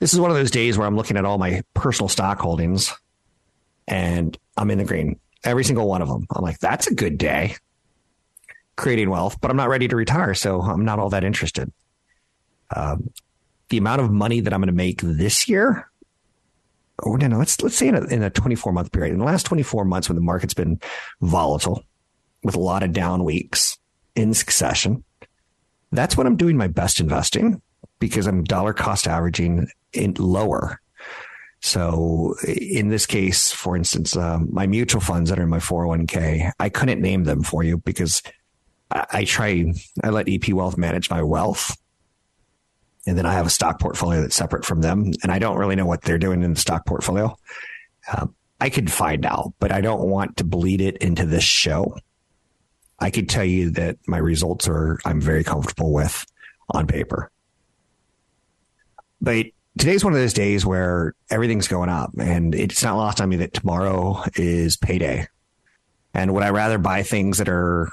This 0.00 0.12
is 0.12 0.20
one 0.20 0.30
of 0.30 0.36
those 0.36 0.50
days 0.50 0.76
where 0.76 0.86
I'm 0.86 0.96
looking 0.96 1.16
at 1.16 1.24
all 1.24 1.38
my 1.38 1.62
personal 1.72 2.08
stock 2.08 2.38
holdings 2.38 2.92
and 3.88 4.36
I'm 4.56 4.70
in 4.70 4.78
the 4.78 4.84
green, 4.84 5.18
every 5.42 5.64
single 5.64 5.88
one 5.88 6.02
of 6.02 6.08
them. 6.08 6.26
I'm 6.34 6.42
like, 6.42 6.58
that's 6.58 6.88
a 6.88 6.94
good 6.94 7.16
day 7.16 7.56
creating 8.76 9.10
wealth, 9.10 9.40
but 9.40 9.50
I'm 9.50 9.56
not 9.56 9.68
ready 9.68 9.88
to 9.88 9.96
retire. 9.96 10.34
So 10.34 10.60
I'm 10.60 10.84
not 10.84 10.98
all 10.98 11.10
that 11.10 11.24
interested. 11.24 11.72
Um, 12.74 13.10
the 13.72 13.78
amount 13.78 14.02
of 14.02 14.10
money 14.10 14.40
that 14.40 14.52
I'm 14.52 14.60
going 14.60 14.66
to 14.66 14.72
make 14.72 15.00
this 15.00 15.48
year 15.48 15.90
or 16.98 17.16
no, 17.18 17.26
no, 17.26 17.38
let's 17.38 17.60
let's 17.62 17.74
say 17.74 17.88
in 17.88 17.94
a, 17.96 18.04
in 18.04 18.22
a 18.22 18.30
24 18.30 18.70
month 18.72 18.92
period. 18.92 19.12
In 19.12 19.18
the 19.18 19.24
last 19.24 19.46
24 19.46 19.86
months, 19.86 20.08
when 20.08 20.16
the 20.16 20.22
market's 20.22 20.54
been 20.54 20.78
volatile 21.22 21.82
with 22.44 22.54
a 22.54 22.60
lot 22.60 22.82
of 22.82 22.92
down 22.92 23.24
weeks 23.24 23.78
in 24.14 24.34
succession, 24.34 25.02
that's 25.90 26.16
when 26.16 26.26
I'm 26.26 26.36
doing 26.36 26.56
my 26.56 26.68
best 26.68 27.00
investing 27.00 27.62
because 27.98 28.26
I'm 28.26 28.44
dollar 28.44 28.74
cost 28.74 29.08
averaging 29.08 29.68
in 29.94 30.14
lower. 30.18 30.80
So 31.60 32.34
in 32.44 32.88
this 32.88 33.06
case, 33.06 33.50
for 33.50 33.74
instance, 33.74 34.14
um, 34.14 34.48
my 34.52 34.66
mutual 34.66 35.00
funds 35.00 35.30
that 35.30 35.38
are 35.38 35.44
in 35.44 35.48
my 35.48 35.60
401k, 35.60 36.52
I 36.58 36.68
couldn't 36.68 37.00
name 37.00 37.24
them 37.24 37.42
for 37.42 37.62
you 37.62 37.78
because 37.78 38.22
I 38.90 39.24
try, 39.24 39.72
I 40.04 40.10
let 40.10 40.28
EP 40.28 40.48
Wealth 40.50 40.76
manage 40.76 41.08
my 41.08 41.22
wealth 41.22 41.76
and 43.06 43.18
then 43.18 43.26
I 43.26 43.32
have 43.32 43.46
a 43.46 43.50
stock 43.50 43.80
portfolio 43.80 44.20
that's 44.20 44.36
separate 44.36 44.64
from 44.64 44.80
them, 44.80 45.12
and 45.22 45.32
I 45.32 45.38
don't 45.38 45.58
really 45.58 45.76
know 45.76 45.86
what 45.86 46.02
they're 46.02 46.18
doing 46.18 46.42
in 46.42 46.54
the 46.54 46.60
stock 46.60 46.86
portfolio. 46.86 47.36
Um, 48.16 48.34
I 48.60 48.70
could 48.70 48.92
find 48.92 49.26
out, 49.26 49.54
but 49.58 49.72
I 49.72 49.80
don't 49.80 50.08
want 50.08 50.36
to 50.36 50.44
bleed 50.44 50.80
it 50.80 50.98
into 50.98 51.26
this 51.26 51.42
show. 51.42 51.96
I 53.00 53.10
could 53.10 53.28
tell 53.28 53.44
you 53.44 53.70
that 53.70 53.96
my 54.06 54.18
results 54.18 54.68
are 54.68 55.00
I'm 55.04 55.20
very 55.20 55.42
comfortable 55.42 55.92
with 55.92 56.24
on 56.70 56.86
paper. 56.86 57.30
But 59.20 59.46
today's 59.76 60.04
one 60.04 60.12
of 60.12 60.20
those 60.20 60.32
days 60.32 60.64
where 60.64 61.14
everything's 61.28 61.66
going 61.66 61.88
up, 61.88 62.12
and 62.18 62.54
it's 62.54 62.84
not 62.84 62.96
lost 62.96 63.20
on 63.20 63.28
me 63.28 63.36
that 63.36 63.54
tomorrow 63.54 64.22
is 64.36 64.76
payday. 64.76 65.26
And 66.14 66.32
would 66.34 66.44
I 66.44 66.50
rather 66.50 66.78
buy 66.78 67.02
things 67.02 67.38
that 67.38 67.48
are 67.48 67.90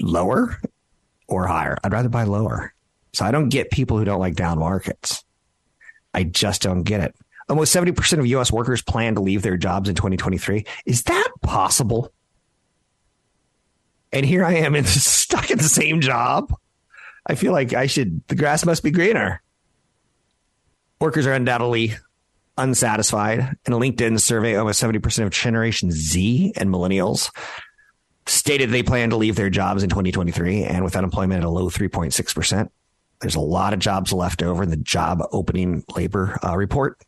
lower 0.00 0.60
or 1.26 1.46
higher? 1.46 1.78
I'd 1.82 1.92
rather 1.92 2.08
buy 2.10 2.24
lower. 2.24 2.74
So 3.16 3.24
I 3.24 3.30
don't 3.30 3.48
get 3.48 3.70
people 3.70 3.96
who 3.96 4.04
don't 4.04 4.20
like 4.20 4.34
down 4.34 4.58
markets. 4.58 5.24
I 6.12 6.24
just 6.24 6.60
don't 6.60 6.82
get 6.82 7.00
it. 7.00 7.14
Almost 7.48 7.74
70% 7.74 8.18
of 8.18 8.26
US 8.26 8.52
workers 8.52 8.82
plan 8.82 9.14
to 9.14 9.22
leave 9.22 9.40
their 9.40 9.56
jobs 9.56 9.88
in 9.88 9.94
2023. 9.94 10.66
Is 10.84 11.04
that 11.04 11.28
possible? 11.40 12.12
And 14.12 14.26
here 14.26 14.44
I 14.44 14.56
am 14.56 14.74
in, 14.74 14.84
stuck 14.86 15.50
in 15.50 15.56
the 15.56 15.64
same 15.64 16.02
job. 16.02 16.52
I 17.26 17.36
feel 17.36 17.52
like 17.52 17.72
I 17.72 17.86
should, 17.86 18.20
the 18.28 18.34
grass 18.34 18.66
must 18.66 18.82
be 18.82 18.90
greener. 18.90 19.40
Workers 21.00 21.26
are 21.26 21.32
undoubtedly 21.32 21.94
unsatisfied. 22.58 23.56
In 23.64 23.72
a 23.72 23.78
LinkedIn 23.78 24.20
survey, 24.20 24.56
almost 24.56 24.82
70% 24.82 25.24
of 25.24 25.30
Generation 25.30 25.90
Z 25.90 26.52
and 26.54 26.68
millennials 26.68 27.30
stated 28.26 28.68
they 28.68 28.82
plan 28.82 29.08
to 29.08 29.16
leave 29.16 29.36
their 29.36 29.48
jobs 29.48 29.82
in 29.82 29.88
2023 29.88 30.64
and 30.64 30.84
with 30.84 30.96
unemployment 30.96 31.38
at 31.38 31.46
a 31.46 31.50
low 31.50 31.70
3.6%. 31.70 32.68
There's 33.20 33.34
a 33.34 33.40
lot 33.40 33.72
of 33.72 33.78
jobs 33.78 34.12
left 34.12 34.42
over 34.42 34.62
in 34.62 34.70
the 34.70 34.76
job 34.76 35.22
opening 35.32 35.84
labor 35.94 36.38
uh, 36.44 36.56
report. 36.56 37.00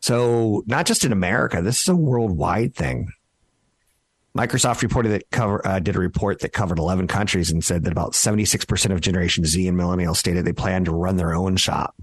So, 0.00 0.62
not 0.66 0.86
just 0.86 1.04
in 1.04 1.12
America, 1.12 1.60
this 1.60 1.80
is 1.80 1.88
a 1.88 1.96
worldwide 1.96 2.74
thing. 2.74 3.08
Microsoft 4.36 4.82
reported 4.82 5.08
that 5.10 5.30
cover 5.30 5.66
uh, 5.66 5.80
did 5.80 5.96
a 5.96 6.00
report 6.00 6.40
that 6.40 6.52
covered 6.52 6.78
11 6.78 7.08
countries 7.08 7.50
and 7.50 7.64
said 7.64 7.82
that 7.84 7.92
about 7.92 8.12
76% 8.12 8.92
of 8.92 9.00
Generation 9.00 9.44
Z 9.44 9.66
and 9.66 9.76
millennials 9.76 10.16
stated 10.16 10.44
they 10.44 10.52
plan 10.52 10.84
to 10.84 10.92
run 10.92 11.16
their 11.16 11.34
own 11.34 11.56
shop. 11.56 11.96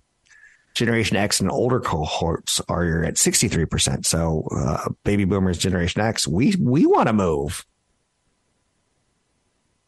Generation 0.74 1.16
X 1.16 1.40
and 1.40 1.50
older 1.50 1.80
cohorts 1.80 2.60
are 2.68 3.06
at 3.06 3.16
63%. 3.16 4.06
So, 4.06 4.46
uh, 4.52 4.90
baby 5.06 5.24
boomers, 5.24 5.58
Generation 5.58 6.02
X, 6.02 6.28
we 6.28 6.54
we 6.60 6.86
want 6.86 7.08
to 7.08 7.14
move. 7.14 7.66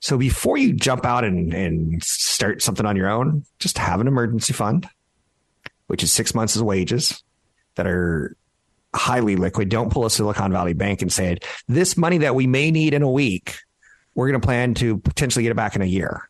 So 0.08 0.18
before 0.18 0.56
you 0.56 0.72
jump 0.72 1.06
out 1.06 1.26
and, 1.26 1.54
and 1.54 2.02
start 2.02 2.62
something 2.62 2.86
on 2.86 2.96
your 2.96 3.10
own, 3.10 3.44
just 3.60 3.78
have 3.78 4.00
an 4.00 4.08
emergency 4.08 4.54
fund, 4.54 4.88
which 5.88 6.02
is 6.02 6.14
six 6.14 6.34
months 6.34 6.56
of 6.56 6.62
wages 6.62 7.22
that 7.76 7.88
are 7.88 8.38
highly 8.96 9.36
liquid. 9.36 9.68
Don't 9.68 9.92
pull 9.92 10.06
a 10.06 10.10
Silicon 10.10 10.54
Valley 10.54 10.72
Bank 10.72 11.02
and 11.02 11.12
say, 11.12 11.40
this 11.68 11.98
money 11.98 12.20
that 12.20 12.36
we 12.36 12.48
may 12.48 12.72
need 12.72 12.94
in 12.94 13.02
a 13.02 13.12
week, 13.12 13.58
we're 14.16 14.30
going 14.30 14.40
to 14.40 14.46
plan 14.46 14.76
to 14.76 14.98
potentially 14.98 15.44
get 15.44 15.52
it 15.52 15.56
back 15.56 15.76
in 15.76 15.82
a 15.82 15.86
year. 15.86 16.30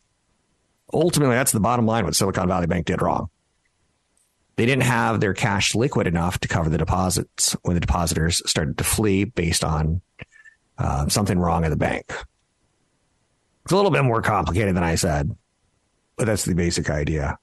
Ultimately, 0.92 1.36
that's 1.36 1.52
the 1.52 1.60
bottom 1.60 1.86
line 1.86 2.04
what 2.04 2.16
Silicon 2.16 2.48
Valley 2.48 2.66
Bank 2.66 2.84
did 2.84 3.00
wrong. 3.00 3.30
They 4.56 4.66
didn't 4.66 4.82
have 4.82 5.20
their 5.20 5.34
cash 5.34 5.76
liquid 5.76 6.08
enough 6.08 6.40
to 6.40 6.48
cover 6.48 6.68
the 6.68 6.78
deposits 6.78 7.52
when 7.62 7.74
the 7.74 7.80
depositors 7.80 8.42
started 8.44 8.76
to 8.78 8.82
flee 8.82 9.22
based 9.22 9.62
on 9.62 10.00
uh, 10.78 11.06
something 11.06 11.38
wrong 11.38 11.64
at 11.64 11.68
the 11.68 11.76
bank. 11.76 12.12
It's 13.68 13.72
a 13.74 13.76
little 13.76 13.90
bit 13.90 14.04
more 14.04 14.22
complicated 14.22 14.74
than 14.74 14.82
I 14.82 14.94
said, 14.94 15.36
but 16.16 16.24
that's 16.24 16.46
the 16.46 16.54
basic 16.54 16.88
idea. 16.88 17.38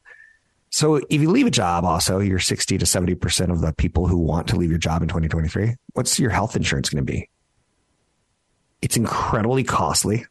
So 0.72 0.96
if 0.96 1.22
you 1.22 1.29
leave 1.29 1.46
a 1.46 1.51
job, 1.51 1.86
also, 1.86 2.17
you're 2.17 2.39
60 2.39 2.79
to 2.79 2.84
70% 2.84 3.51
of 3.51 3.62
the 3.62 3.74
people 3.74 4.08
who 4.08 4.17
want 4.17 4.48
to 4.48 4.55
leave 4.55 4.72
your 4.72 4.79
job 4.79 5.03
in 5.03 5.08
2023. 5.08 5.75
What's 5.94 6.20
your 6.20 6.32
health 6.32 6.55
insurance 6.55 6.89
going 6.89 7.05
to 7.05 7.13
be? 7.13 7.29
It's 8.82 8.98
incredibly 8.98 9.63
costly. 9.63 10.25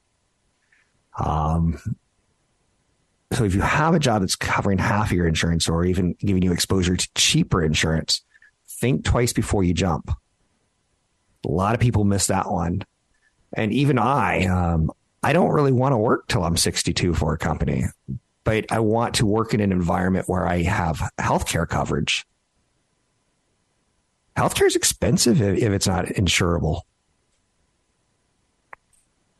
Um, 1.16 1.78
so 3.30 3.44
if 3.44 3.54
you 3.54 3.60
have 3.60 3.94
a 3.94 4.00
job 4.00 4.22
that's 4.22 4.34
covering 4.34 4.78
half 4.78 5.12
of 5.12 5.16
your 5.16 5.28
insurance 5.28 5.68
or 5.68 5.84
even 5.84 6.16
giving 6.18 6.42
you 6.42 6.50
exposure 6.50 6.96
to 6.96 7.08
cheaper 7.14 7.62
insurance, 7.62 8.24
think 8.66 9.04
twice 9.04 9.32
before 9.32 9.62
you 9.62 9.72
jump. 9.72 10.10
A 10.10 11.48
lot 11.48 11.76
of 11.76 11.80
people 11.80 12.02
miss 12.02 12.26
that 12.26 12.50
one. 12.50 12.82
And 13.56 13.72
even 13.72 13.96
I, 13.96 14.46
um, 14.46 14.90
I 15.24 15.32
don't 15.32 15.52
really 15.52 15.72
want 15.72 15.94
to 15.94 15.96
work 15.96 16.28
till 16.28 16.44
I'm 16.44 16.58
62 16.58 17.14
for 17.14 17.32
a 17.32 17.38
company, 17.38 17.86
but 18.44 18.70
I 18.70 18.80
want 18.80 19.14
to 19.16 19.26
work 19.26 19.54
in 19.54 19.60
an 19.60 19.72
environment 19.72 20.28
where 20.28 20.46
I 20.46 20.62
have 20.62 21.00
healthcare 21.18 21.66
coverage. 21.66 22.26
Healthcare 24.36 24.66
is 24.66 24.76
expensive 24.76 25.40
if, 25.40 25.62
if 25.62 25.72
it's 25.72 25.86
not 25.86 26.04
insurable. 26.06 26.82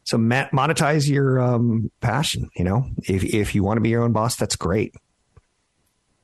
So 0.05 0.17
monetize 0.17 1.07
your 1.09 1.39
um, 1.39 1.91
passion. 2.01 2.49
You 2.57 2.65
know, 2.65 2.87
if 3.03 3.23
if 3.23 3.55
you 3.55 3.63
want 3.63 3.77
to 3.77 3.83
be 3.83 3.91
your 3.91 4.05
own 4.05 4.13
boss, 4.13 4.37
that's 4.37 4.57
great. 4.57 4.95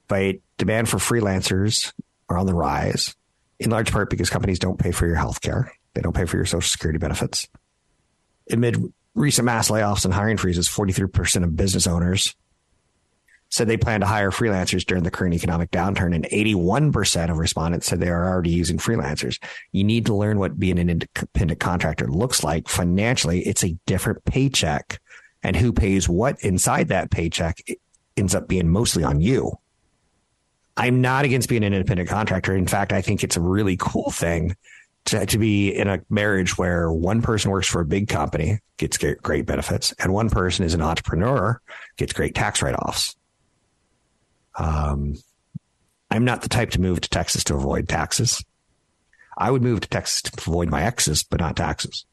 But 0.09 0.37
demand 0.57 0.89
for 0.89 0.97
freelancers 0.97 1.93
are 2.31 2.39
on 2.39 2.47
the 2.47 2.55
rise, 2.55 3.15
in 3.59 3.71
large 3.71 3.93
part 3.93 4.09
because 4.09 4.31
companies 4.31 4.59
don't 4.59 4.79
pay 4.79 4.91
for 4.91 5.07
your 5.07 5.17
health 5.17 5.43
care. 5.43 5.73
They 5.95 6.01
don't 6.01 6.17
pay 6.17 6.25
for 6.25 6.37
your 6.37 6.47
social 6.47 6.69
security 6.69 6.99
benefits. 6.99 7.47
Amid 8.51 8.93
recent 9.15 9.47
mass 9.47 9.71
layoffs 9.71 10.05
and 10.05 10.15
hiring 10.15 10.37
freezes, 10.37 10.69
43% 10.69 11.45
of 11.45 11.57
business 11.57 11.87
owners 11.87 12.35
said 13.51 13.67
they 13.67 13.77
plan 13.77 14.01
to 14.01 14.07
hire 14.07 14.31
freelancers 14.31 14.85
during 14.85 15.03
the 15.03 15.11
current 15.11 15.35
economic 15.35 15.71
downturn, 15.73 16.15
and 16.15 16.25
81% 16.27 17.31
of 17.31 17.39
respondents 17.39 17.87
said 17.87 17.99
they 17.99 18.09
are 18.09 18.29
already 18.29 18.51
using 18.51 18.79
freelancers. 18.79 19.43
You 19.73 19.83
need 19.83 20.07
to 20.07 20.15
learn 20.15 20.39
what 20.39 20.59
being 20.59 20.79
an 20.79 20.89
independent 20.89 21.59
contractor 21.59 22.07
looks 22.07 22.45
like 22.45 22.69
financially. 22.69 23.41
It's 23.41 23.65
a 23.65 23.77
different 23.87 24.25
paycheck, 24.25 25.01
and 25.43 25.57
who 25.57 25.73
pays 25.73 26.09
what 26.09 26.41
inside 26.43 26.89
that 26.89 27.11
paycheck 27.11 27.59
ends 28.17 28.37
up 28.37 28.47
being 28.47 28.69
mostly 28.69 29.03
on 29.03 29.21
you. 29.21 29.59
I'm 30.77 31.01
not 31.01 31.25
against 31.25 31.49
being 31.49 31.65
an 31.65 31.75
independent 31.75 32.09
contractor. 32.09 32.55
In 32.55 32.69
fact, 32.69 32.93
I 32.93 33.03
think 33.03 33.25
it's 33.25 33.37
a 33.37 33.41
really 33.41 33.77
cool 33.77 34.11
thing 34.13 34.55
to, 35.07 35.27
to 35.27 35.39
be 35.39 35.71
in 35.75 35.89
a 35.89 36.01
marriage 36.09 36.57
where 36.57 36.93
one 36.93 37.23
person 37.23 37.51
works 37.51 37.67
for 37.67 37.81
a 37.81 37.87
big 37.87 38.09
company, 38.09 38.61
gets 38.77 38.99
great 38.99 39.47
benefits, 39.47 39.93
and 39.99 40.13
one 40.13 40.31
person 40.31 40.65
is 40.65 40.75
an 40.75 40.83
entrepreneur, 40.83 41.61
gets 41.97 42.13
great 42.13 42.35
tax 42.35 42.63
write 42.63 42.75
offs. 42.75 43.17
Um, 44.57 45.15
I'm 46.11 46.25
not 46.25 46.43
the 46.43 46.49
type 46.49 46.71
to 46.71 46.81
move 46.81 47.01
to 47.01 47.09
Texas 47.09 47.45
to 47.45 47.55
avoid 47.55 47.89
taxes. 47.89 48.45
I 49.39 49.51
would 49.51 49.63
move 49.63 49.81
to 49.81 49.89
Texas 49.89 50.23
to 50.23 50.33
avoid 50.39 50.69
my 50.69 50.83
exes, 50.83 51.23
but 51.23 51.41
not 51.41 51.57
taxes. 51.57 52.05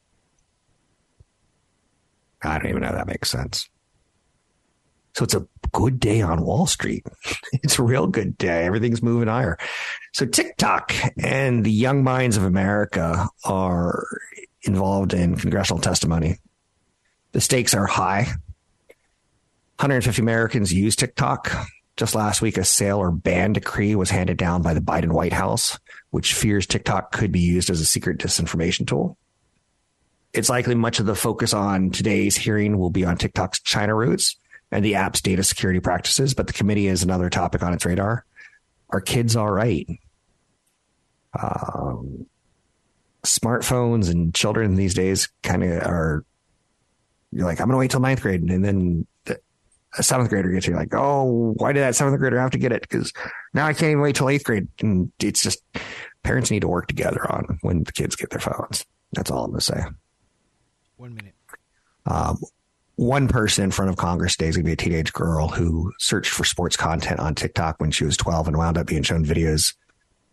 I 2.42 2.58
don't 2.58 2.68
even 2.68 2.82
know 2.82 2.88
if 2.88 2.94
that 2.94 3.06
makes 3.06 3.30
sense. 3.30 3.68
So 5.14 5.24
it's 5.24 5.34
a 5.34 5.46
good 5.72 6.00
day 6.00 6.22
on 6.22 6.44
Wall 6.44 6.66
Street. 6.66 7.04
It's 7.50 7.78
a 7.78 7.82
real 7.82 8.06
good 8.06 8.36
day. 8.36 8.66
Everything's 8.66 9.02
moving 9.02 9.28
higher. 9.28 9.58
So 10.12 10.26
TikTok 10.26 10.94
and 11.22 11.64
the 11.64 11.72
young 11.72 12.04
minds 12.04 12.36
of 12.36 12.44
America 12.44 13.28
are 13.44 14.06
involved 14.62 15.14
in 15.14 15.36
congressional 15.36 15.80
testimony. 15.80 16.36
The 17.32 17.40
stakes 17.40 17.74
are 17.74 17.86
high. 17.86 18.24
150 19.78 20.20
Americans 20.20 20.72
use 20.72 20.94
TikTok. 20.94 21.52
Just 21.96 22.14
last 22.14 22.42
week, 22.42 22.58
a 22.58 22.64
sale 22.64 22.98
or 22.98 23.10
ban 23.10 23.54
decree 23.54 23.94
was 23.94 24.10
handed 24.10 24.36
down 24.36 24.62
by 24.62 24.74
the 24.74 24.80
Biden 24.80 25.12
White 25.12 25.32
House, 25.32 25.78
which 26.10 26.34
fears 26.34 26.66
TikTok 26.66 27.12
could 27.12 27.32
be 27.32 27.40
used 27.40 27.70
as 27.70 27.80
a 27.80 27.86
secret 27.86 28.18
disinformation 28.18 28.86
tool. 28.86 29.16
It's 30.32 30.50
likely 30.50 30.74
much 30.74 31.00
of 31.00 31.06
the 31.06 31.14
focus 31.14 31.54
on 31.54 31.90
today's 31.90 32.36
hearing 32.36 32.78
will 32.78 32.90
be 32.90 33.04
on 33.04 33.16
TikTok's 33.16 33.60
China 33.60 33.94
roots 33.94 34.36
and 34.70 34.84
the 34.84 34.94
app's 34.94 35.20
data 35.20 35.42
security 35.42 35.80
practices, 35.80 36.34
but 36.34 36.46
the 36.46 36.52
committee 36.52 36.86
is 36.86 37.02
another 37.02 37.30
topic 37.30 37.62
on 37.62 37.72
its 37.72 37.84
radar. 37.84 38.24
Are 38.90 39.00
kids 39.00 39.36
all 39.36 39.50
right? 39.50 39.88
Um, 41.40 42.26
smartphones 43.24 44.10
and 44.10 44.34
children 44.34 44.74
these 44.74 44.94
days 44.94 45.28
kind 45.42 45.64
of 45.64 45.82
are, 45.82 46.24
you're 47.32 47.46
like, 47.46 47.60
I'm 47.60 47.66
going 47.66 47.74
to 47.74 47.78
wait 47.78 47.90
till 47.90 48.00
ninth 48.00 48.22
grade. 48.22 48.42
And 48.42 48.64
then 48.64 49.06
a 49.96 50.02
seventh 50.02 50.28
grader 50.28 50.50
gets 50.50 50.66
you 50.66 50.74
like, 50.74 50.92
oh, 50.92 51.54
why 51.56 51.72
did 51.72 51.80
that 51.80 51.96
seventh 51.96 52.18
grader 52.18 52.38
have 52.38 52.50
to 52.50 52.58
get 52.58 52.72
it? 52.72 52.82
Because 52.82 53.12
now 53.54 53.66
I 53.66 53.72
can't 53.72 53.90
even 53.90 54.00
wait 54.00 54.16
till 54.16 54.28
eighth 54.28 54.44
grade. 54.44 54.68
And 54.80 55.10
it's 55.18 55.42
just 55.42 55.62
parents 56.22 56.50
need 56.50 56.60
to 56.60 56.68
work 56.68 56.88
together 56.88 57.30
on 57.30 57.58
when 57.62 57.84
the 57.84 57.92
kids 57.92 58.16
get 58.16 58.30
their 58.30 58.40
phones. 58.40 58.84
That's 59.12 59.30
all 59.30 59.44
I'm 59.44 59.50
going 59.50 59.60
to 59.60 59.64
say. 59.64 59.82
One 60.96 61.14
minute. 61.14 61.34
Um, 62.06 62.38
one 62.98 63.28
person 63.28 63.62
in 63.62 63.70
front 63.70 63.88
of 63.88 63.96
Congress 63.96 64.34
today 64.34 64.48
is 64.48 64.56
going 64.56 64.64
to 64.64 64.68
be 64.68 64.72
a 64.72 64.76
teenage 64.76 65.12
girl 65.12 65.46
who 65.46 65.92
searched 66.00 66.32
for 66.32 66.42
sports 66.42 66.76
content 66.76 67.20
on 67.20 67.32
TikTok 67.32 67.78
when 67.78 67.92
she 67.92 68.04
was 68.04 68.16
12 68.16 68.48
and 68.48 68.56
wound 68.56 68.76
up 68.76 68.88
being 68.88 69.04
shown 69.04 69.24
videos 69.24 69.76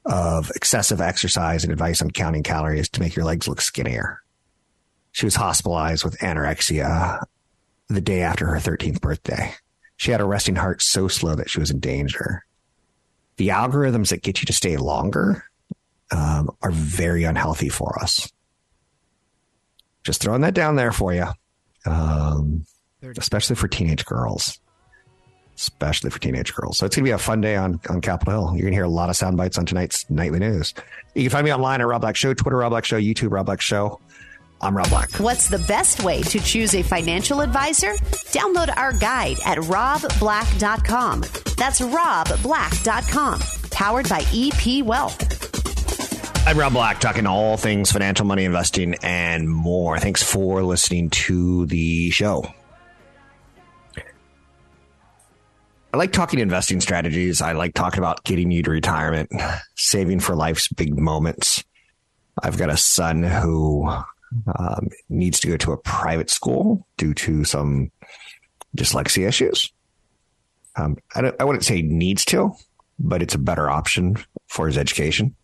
of 0.03 0.49
excessive 0.55 0.99
exercise 0.99 1.63
and 1.63 1.71
advice 1.71 2.01
on 2.01 2.09
counting 2.09 2.41
calories 2.41 2.89
to 2.89 3.01
make 3.01 3.15
your 3.15 3.23
legs 3.23 3.47
look 3.47 3.61
skinnier. 3.61 4.19
She 5.11 5.27
was 5.27 5.35
hospitalized 5.35 6.03
with 6.03 6.17
anorexia 6.17 7.21
the 7.87 8.01
day 8.01 8.21
after 8.21 8.47
her 8.47 8.57
13th 8.57 8.99
birthday. 8.99 9.53
She 9.97 10.09
had 10.09 10.19
a 10.19 10.25
resting 10.25 10.55
heart 10.55 10.81
so 10.81 11.07
slow 11.07 11.35
that 11.35 11.51
she 11.51 11.59
was 11.59 11.69
in 11.69 11.79
danger. 11.79 12.45
The 13.37 13.49
algorithms 13.49 14.09
that 14.09 14.23
get 14.23 14.41
you 14.41 14.47
to 14.47 14.53
stay 14.53 14.77
longer 14.77 15.43
um, 16.09 16.49
are 16.63 16.71
very 16.71 17.25
unhealthy 17.25 17.69
for 17.69 17.99
us. 18.01 18.33
Just 20.03 20.23
throwing 20.23 20.41
that 20.41 20.55
down 20.55 20.77
there 20.77 20.91
for 20.91 21.13
you, 21.13 21.27
um, 21.85 22.65
especially 23.17 23.55
for 23.55 23.67
teenage 23.67 24.05
girls. 24.05 24.59
Especially 25.57 26.09
for 26.09 26.19
teenage 26.19 26.53
girls. 26.53 26.77
So 26.77 26.85
it's 26.85 26.97
going 26.97 27.05
to 27.05 27.07
be 27.07 27.13
a 27.13 27.17
fun 27.17 27.39
day 27.39 27.55
on, 27.55 27.79
on 27.89 28.01
Capitol 28.01 28.33
Hill. 28.33 28.55
You're 28.55 28.63
going 28.63 28.73
to 28.73 28.75
hear 28.75 28.83
a 28.83 28.89
lot 28.89 29.09
of 29.09 29.15
sound 29.15 29.37
bites 29.37 29.57
on 29.57 29.65
tonight's 29.65 30.09
nightly 30.09 30.39
news. 30.39 30.73
You 31.13 31.23
can 31.23 31.29
find 31.29 31.45
me 31.45 31.53
online 31.53 31.79
at 31.79 31.87
Rob 31.87 32.01
Black 32.01 32.17
Show, 32.17 32.33
Twitter 32.33 32.57
Rob 32.57 32.71
Black 32.71 32.83
Show, 32.83 32.99
YouTube 32.99 33.31
Rob 33.31 33.45
Black 33.45 33.61
Show. 33.61 34.01
I'm 34.59 34.75
Rob 34.75 34.89
Black. 34.89 35.11
What's 35.13 35.47
the 35.47 35.59
best 35.59 36.03
way 36.03 36.21
to 36.23 36.39
choose 36.39 36.75
a 36.75 36.81
financial 36.81 37.41
advisor? 37.41 37.93
Download 38.33 38.75
our 38.75 38.91
guide 38.93 39.37
at 39.45 39.57
robblack.com. 39.59 41.21
That's 41.57 41.81
robblack.com. 41.81 43.39
Powered 43.71 44.09
by 44.09 44.23
EP 44.33 44.83
Wealth. 44.83 45.44
I'm 46.47 46.59
Rob 46.59 46.73
Black, 46.73 46.99
talking 46.99 47.25
all 47.25 47.57
things 47.57 47.91
financial, 47.91 48.23
money, 48.23 48.45
investing, 48.45 48.93
and 49.01 49.49
more. 49.49 49.97
Thanks 49.97 50.21
for 50.21 50.61
listening 50.61 51.09
to 51.09 51.65
the 51.65 52.11
show. 52.11 52.45
I 55.91 55.97
like 55.97 56.11
talking 56.11 56.39
investing 56.39 56.81
strategies. 56.81 57.41
I 57.41 57.53
like 57.53 57.73
talking 57.73 57.97
about 57.97 58.23
getting 58.25 58.51
you 58.51 58.61
to 58.61 58.69
retirement, 58.69 59.31
saving 59.75 60.19
for 60.19 60.35
life's 60.35 60.67
big 60.67 60.99
moments. 60.99 61.63
I've 62.43 62.59
got 62.59 62.69
a 62.69 62.77
son 62.77 63.23
who 63.23 63.89
um, 64.59 64.89
needs 65.09 65.39
to 65.39 65.47
go 65.47 65.57
to 65.57 65.71
a 65.71 65.77
private 65.77 66.29
school 66.29 66.85
due 66.97 67.15
to 67.15 67.43
some 67.43 67.91
dyslexia 68.77 69.27
issues. 69.27 69.73
Um, 70.75 70.97
I, 71.15 71.31
I 71.39 71.43
wouldn't 71.43 71.65
say 71.65 71.81
needs 71.81 72.23
to, 72.25 72.51
but 72.99 73.23
it's 73.23 73.33
a 73.33 73.39
better 73.39 73.67
option 73.67 74.17
for 74.47 74.67
his 74.67 74.77
education. 74.77 75.35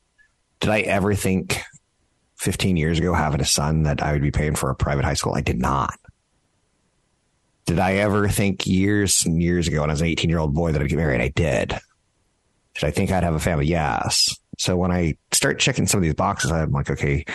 Did 0.61 0.69
I 0.69 0.81
ever 0.81 1.13
think 1.13 1.59
15 2.37 2.77
years 2.77 2.99
ago, 2.99 3.13
having 3.13 3.41
a 3.41 3.45
son, 3.45 3.83
that 3.83 4.01
I 4.01 4.13
would 4.13 4.21
be 4.21 4.31
paying 4.31 4.55
for 4.55 4.69
a 4.69 4.75
private 4.75 5.03
high 5.03 5.15
school? 5.15 5.33
I 5.35 5.41
did 5.41 5.59
not. 5.59 5.99
Did 7.65 7.79
I 7.79 7.95
ever 7.95 8.27
think 8.27 8.65
years 8.65 9.25
and 9.25 9.41
years 9.41 9.67
ago 9.67 9.81
when 9.81 9.89
I 9.89 9.93
was 9.93 10.01
an 10.01 10.07
18 10.07 10.29
year 10.29 10.39
old 10.39 10.53
boy 10.53 10.71
that 10.71 10.81
I'd 10.81 10.89
get 10.89 10.97
married? 10.97 11.21
I 11.21 11.29
did. 11.29 11.69
Did 12.75 12.83
I 12.83 12.91
think 12.91 13.11
I'd 13.11 13.23
have 13.23 13.35
a 13.35 13.39
family? 13.39 13.65
Yes. 13.65 14.35
So 14.57 14.77
when 14.77 14.91
I 14.91 15.17
start 15.31 15.59
checking 15.59 15.87
some 15.87 15.97
of 15.97 16.03
these 16.03 16.13
boxes, 16.13 16.51
I'm 16.51 16.71
like, 16.71 16.89
okay, 16.89 17.25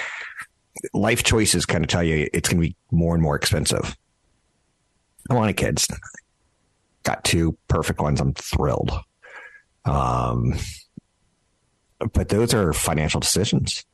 life 0.92 1.22
choices 1.24 1.66
kind 1.66 1.84
of 1.84 1.88
tell 1.88 2.02
you 2.02 2.28
it's 2.32 2.48
going 2.48 2.62
to 2.62 2.68
be 2.68 2.76
more 2.90 3.14
and 3.14 3.22
more 3.22 3.36
expensive. 3.36 3.96
I 5.28 5.34
wanted 5.34 5.56
kids. 5.56 5.88
Got 7.02 7.24
two 7.24 7.56
perfect 7.68 8.00
ones. 8.00 8.20
I'm 8.20 8.34
thrilled. 8.34 8.92
Um, 9.84 10.54
but 12.12 12.28
those 12.28 12.54
are 12.54 12.72
financial 12.72 13.20
decisions. 13.20 13.84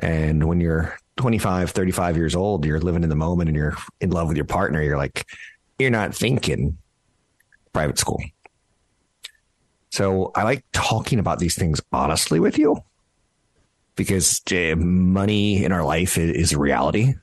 And 0.00 0.48
when 0.48 0.60
you're 0.60 0.96
25, 1.16 1.70
35 1.70 2.16
years 2.16 2.34
old, 2.34 2.64
you're 2.64 2.80
living 2.80 3.02
in 3.02 3.08
the 3.08 3.16
moment 3.16 3.48
and 3.48 3.56
you're 3.56 3.76
in 4.00 4.10
love 4.10 4.28
with 4.28 4.36
your 4.36 4.46
partner. 4.46 4.82
You're 4.82 4.98
like, 4.98 5.26
you're 5.78 5.90
not 5.90 6.14
thinking 6.14 6.78
private 7.72 7.98
school. 7.98 8.22
So 9.90 10.32
I 10.34 10.42
like 10.42 10.64
talking 10.72 11.18
about 11.18 11.38
these 11.38 11.54
things 11.54 11.80
honestly 11.92 12.40
with 12.40 12.58
you 12.58 12.82
because 13.94 14.40
eh, 14.50 14.74
money 14.74 15.64
in 15.64 15.70
our 15.70 15.84
life 15.84 16.18
is 16.18 16.52
a 16.52 16.58
reality. 16.58 17.14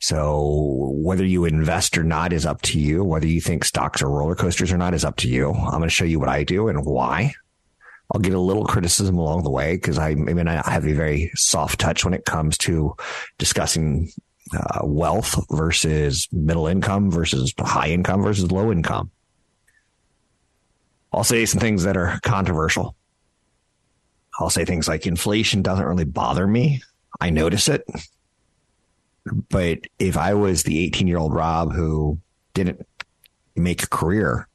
So 0.00 0.90
whether 0.94 1.24
you 1.24 1.44
invest 1.44 1.96
or 1.96 2.04
not 2.04 2.32
is 2.32 2.46
up 2.46 2.62
to 2.62 2.80
you. 2.80 3.04
Whether 3.04 3.26
you 3.26 3.40
think 3.40 3.64
stocks 3.64 4.02
are 4.02 4.08
roller 4.10 4.34
coasters 4.34 4.72
or 4.72 4.78
not 4.78 4.94
is 4.94 5.04
up 5.04 5.16
to 5.18 5.28
you. 5.28 5.50
I'm 5.52 5.78
going 5.78 5.82
to 5.82 5.90
show 5.90 6.04
you 6.04 6.18
what 6.18 6.28
I 6.28 6.44
do 6.44 6.68
and 6.68 6.84
why. 6.84 7.34
I'll 8.12 8.20
get 8.20 8.34
a 8.34 8.38
little 8.38 8.64
criticism 8.64 9.16
along 9.16 9.44
the 9.44 9.50
way 9.50 9.74
because 9.76 9.98
I, 9.98 10.10
I 10.10 10.14
mean, 10.14 10.46
I 10.46 10.70
have 10.70 10.86
a 10.86 10.92
very 10.92 11.30
soft 11.34 11.80
touch 11.80 12.04
when 12.04 12.14
it 12.14 12.24
comes 12.24 12.58
to 12.58 12.94
discussing 13.38 14.10
uh, 14.54 14.80
wealth 14.82 15.42
versus 15.50 16.28
middle 16.30 16.66
income 16.66 17.10
versus 17.10 17.54
high 17.58 17.88
income 17.88 18.22
versus 18.22 18.52
low 18.52 18.70
income. 18.70 19.10
I'll 21.12 21.24
say 21.24 21.46
some 21.46 21.60
things 21.60 21.84
that 21.84 21.96
are 21.96 22.20
controversial. 22.22 22.94
I'll 24.38 24.50
say 24.50 24.64
things 24.64 24.88
like 24.88 25.06
inflation 25.06 25.62
doesn't 25.62 25.84
really 25.84 26.04
bother 26.04 26.46
me. 26.46 26.82
I 27.20 27.30
notice 27.30 27.68
it. 27.68 27.86
But 29.48 29.80
if 29.98 30.16
I 30.16 30.34
was 30.34 30.64
the 30.64 30.84
18 30.84 31.06
year 31.06 31.18
old 31.18 31.32
Rob 31.32 31.72
who 31.72 32.18
didn't 32.52 32.86
make 33.56 33.82
a 33.82 33.88
career 33.88 34.48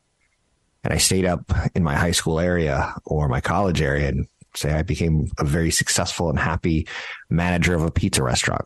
and 0.83 0.93
I 0.93 0.97
stayed 0.97 1.25
up 1.25 1.51
in 1.75 1.83
my 1.83 1.95
high 1.95 2.11
school 2.11 2.39
area 2.39 2.95
or 3.05 3.27
my 3.27 3.41
college 3.41 3.81
area 3.81 4.07
and 4.07 4.27
say 4.55 4.71
I 4.73 4.81
became 4.81 5.31
a 5.37 5.43
very 5.43 5.71
successful 5.71 6.29
and 6.29 6.39
happy 6.39 6.87
manager 7.29 7.75
of 7.75 7.83
a 7.83 7.91
pizza 7.91 8.23
restaurant, 8.23 8.65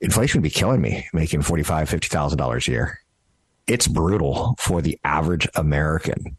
inflation 0.00 0.40
would 0.40 0.44
be 0.44 0.50
killing 0.50 0.80
me 0.80 1.06
making 1.12 1.40
$45,000, 1.40 2.36
$50,000 2.36 2.68
a 2.68 2.70
year. 2.70 3.00
It's 3.66 3.88
brutal 3.88 4.54
for 4.58 4.82
the 4.82 4.98
average 5.02 5.48
American. 5.54 6.36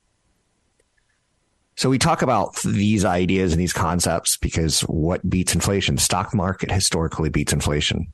So 1.76 1.90
we 1.90 2.00
talk 2.00 2.22
about 2.22 2.56
these 2.64 3.06
ideas 3.06 3.52
and 3.52 3.62
these 3.62 3.74
concepts 3.74 4.38
because 4.38 4.82
what 4.82 5.28
beats 5.30 5.54
inflation? 5.54 5.96
The 5.96 6.02
stock 6.02 6.34
market 6.34 6.72
historically 6.72 7.30
beats 7.30 7.54
inflation. 7.54 8.08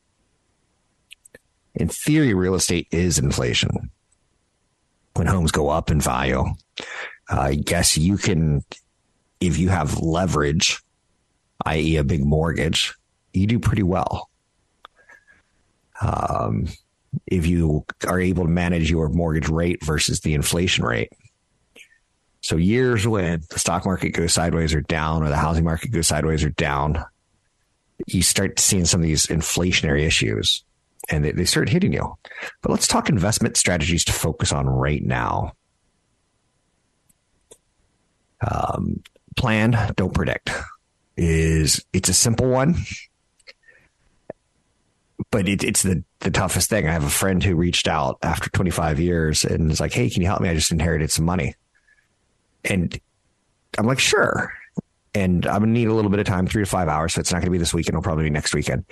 In 1.76 1.88
theory, 1.88 2.34
real 2.34 2.56
estate 2.56 2.88
is 2.92 3.18
inflation. 3.18 3.90
When 5.15 5.28
homes 5.28 5.52
go 5.52 5.69
up 5.69 5.91
in 5.91 6.02
value, 6.02 6.43
I 7.30 7.56
guess 7.56 7.97
you 7.97 8.17
can, 8.17 8.63
if 9.39 9.58
you 9.58 9.69
have 9.69 9.99
leverage, 9.99 10.82
i.e., 11.65 11.97
a 11.97 12.04
big 12.04 12.26
mortgage, 12.26 12.95
you 13.34 13.47
do 13.47 13.60
pretty 13.60 13.84
well. 13.84 14.30
Um, 16.02 16.67
if 17.28 17.45
you 17.45 17.86
are 18.08 18.19
able 18.19 18.43
to 18.43 18.49
manage 18.49 18.89
your 18.89 19.10
mortgage 19.10 19.49
rate 19.49 19.84
versus 19.84 20.21
the 20.21 20.34
inflation 20.34 20.84
rate. 20.84 21.12
So 22.41 22.58
years 22.58 23.08
when 23.08 23.43
the 23.49 23.60
stock 23.60 23.86
market 23.86 24.10
goes 24.10 24.34
sideways 24.34 24.73
or 24.73 24.82
down, 24.82 25.23
or 25.23 25.30
the 25.30 25.38
housing 25.38 25.63
market 25.63 25.91
goes 25.91 26.08
sideways 26.08 26.43
or 26.43 26.49
down, 26.49 27.04
you 28.08 28.21
start 28.21 28.60
seeing 28.60 28.86
some 28.86 28.99
of 28.99 29.06
these 29.06 29.28
inflationary 29.28 30.06
issues 30.06 30.63
and 31.10 31.24
they, 31.26 31.32
they 31.32 31.46
start 31.46 31.70
hitting 31.70 31.94
you. 31.94 32.18
But 32.62 32.72
let's 32.72 32.88
talk 32.88 33.10
investment 33.10 33.58
strategies 33.58 34.06
to 34.06 34.13
focus 34.13 34.52
on 34.52 34.68
right 34.68 35.04
now. 35.04 35.54
Um, 38.42 39.02
plan, 39.36 39.94
don't 39.96 40.13
predict 40.13 40.52
is 41.16 41.86
it's 41.94 42.10
a 42.10 42.13
simple 42.13 42.50
one, 42.50 42.76
but 45.32 45.48
it, 45.48 45.63
it's 45.63 45.84
the, 45.84 46.04
the 46.20 46.32
toughest 46.32 46.70
thing. 46.70 46.88
I 46.88 46.92
have 46.92 47.04
a 47.04 47.10
friend 47.10 47.44
who 47.44 47.56
reached 47.56 47.88
out 47.88 48.18
after 48.24 48.50
25 48.50 49.00
years 49.00 49.46
and 49.46 49.72
is 49.72 49.80
like, 49.80 49.94
Hey, 49.94 50.10
can 50.10 50.22
you 50.22 50.28
help 50.28 50.42
me? 50.42 50.50
I 50.50 50.56
just 50.56 50.72
inherited 50.72 51.12
some 51.12 51.26
money. 51.26 51.56
And 52.66 53.00
I'm 53.78 53.86
like, 53.86 54.00
sure. 54.00 54.54
And 55.16 55.46
I'm 55.46 55.62
to 55.62 55.68
need 55.68 55.88
a 55.88 55.94
little 55.94 56.10
bit 56.10 56.20
of 56.20 56.26
time, 56.26 56.48
three 56.48 56.63
to 56.63 56.70
five 56.70 56.88
hours. 56.88 57.13
So 57.13 57.20
it's 57.20 57.32
not 57.32 57.44
to 57.44 57.50
be 57.50 57.58
this 57.58 57.74
weekend. 57.74 57.94
It'll 57.94 58.04
probably 58.04 58.24
be 58.24 58.30
next 58.30 58.56
weekend. 58.56 58.86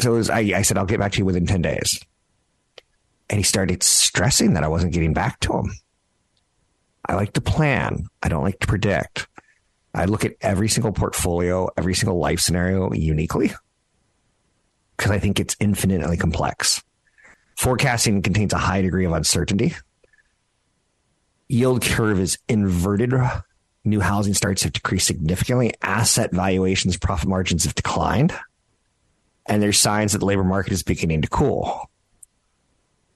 So 0.00 0.12
was, 0.12 0.30
I, 0.30 0.40
I 0.40 0.62
said, 0.62 0.76
I'll 0.76 0.86
get 0.86 0.98
back 0.98 1.12
to 1.12 1.18
you 1.18 1.24
within 1.24 1.46
10 1.46 1.62
days. 1.62 2.00
And 3.30 3.38
he 3.38 3.44
started 3.44 3.82
stressing 3.82 4.54
that 4.54 4.64
I 4.64 4.68
wasn't 4.68 4.92
getting 4.92 5.14
back 5.14 5.40
to 5.40 5.52
him. 5.54 5.72
I 7.06 7.14
like 7.14 7.32
to 7.34 7.40
plan. 7.40 8.06
I 8.22 8.28
don't 8.28 8.42
like 8.42 8.58
to 8.60 8.66
predict. 8.66 9.28
I 9.94 10.06
look 10.06 10.24
at 10.24 10.34
every 10.40 10.68
single 10.68 10.92
portfolio, 10.92 11.68
every 11.76 11.94
single 11.94 12.18
life 12.18 12.40
scenario 12.40 12.92
uniquely 12.92 13.52
because 14.96 15.10
I 15.10 15.18
think 15.18 15.40
it's 15.40 15.56
infinitely 15.60 16.16
complex. 16.16 16.82
Forecasting 17.56 18.22
contains 18.22 18.52
a 18.52 18.58
high 18.58 18.82
degree 18.82 19.04
of 19.04 19.12
uncertainty. 19.12 19.74
Yield 21.48 21.82
curve 21.82 22.18
is 22.18 22.38
inverted. 22.48 23.12
New 23.84 24.00
housing 24.00 24.34
starts 24.34 24.62
have 24.62 24.72
decreased 24.72 25.06
significantly. 25.06 25.72
Asset 25.82 26.32
valuations, 26.32 26.96
profit 26.96 27.28
margins 27.28 27.64
have 27.64 27.74
declined. 27.74 28.32
And 29.46 29.62
there's 29.62 29.78
signs 29.78 30.12
that 30.12 30.18
the 30.18 30.26
labor 30.26 30.44
market 30.44 30.72
is 30.72 30.82
beginning 30.82 31.22
to 31.22 31.28
cool. 31.28 31.90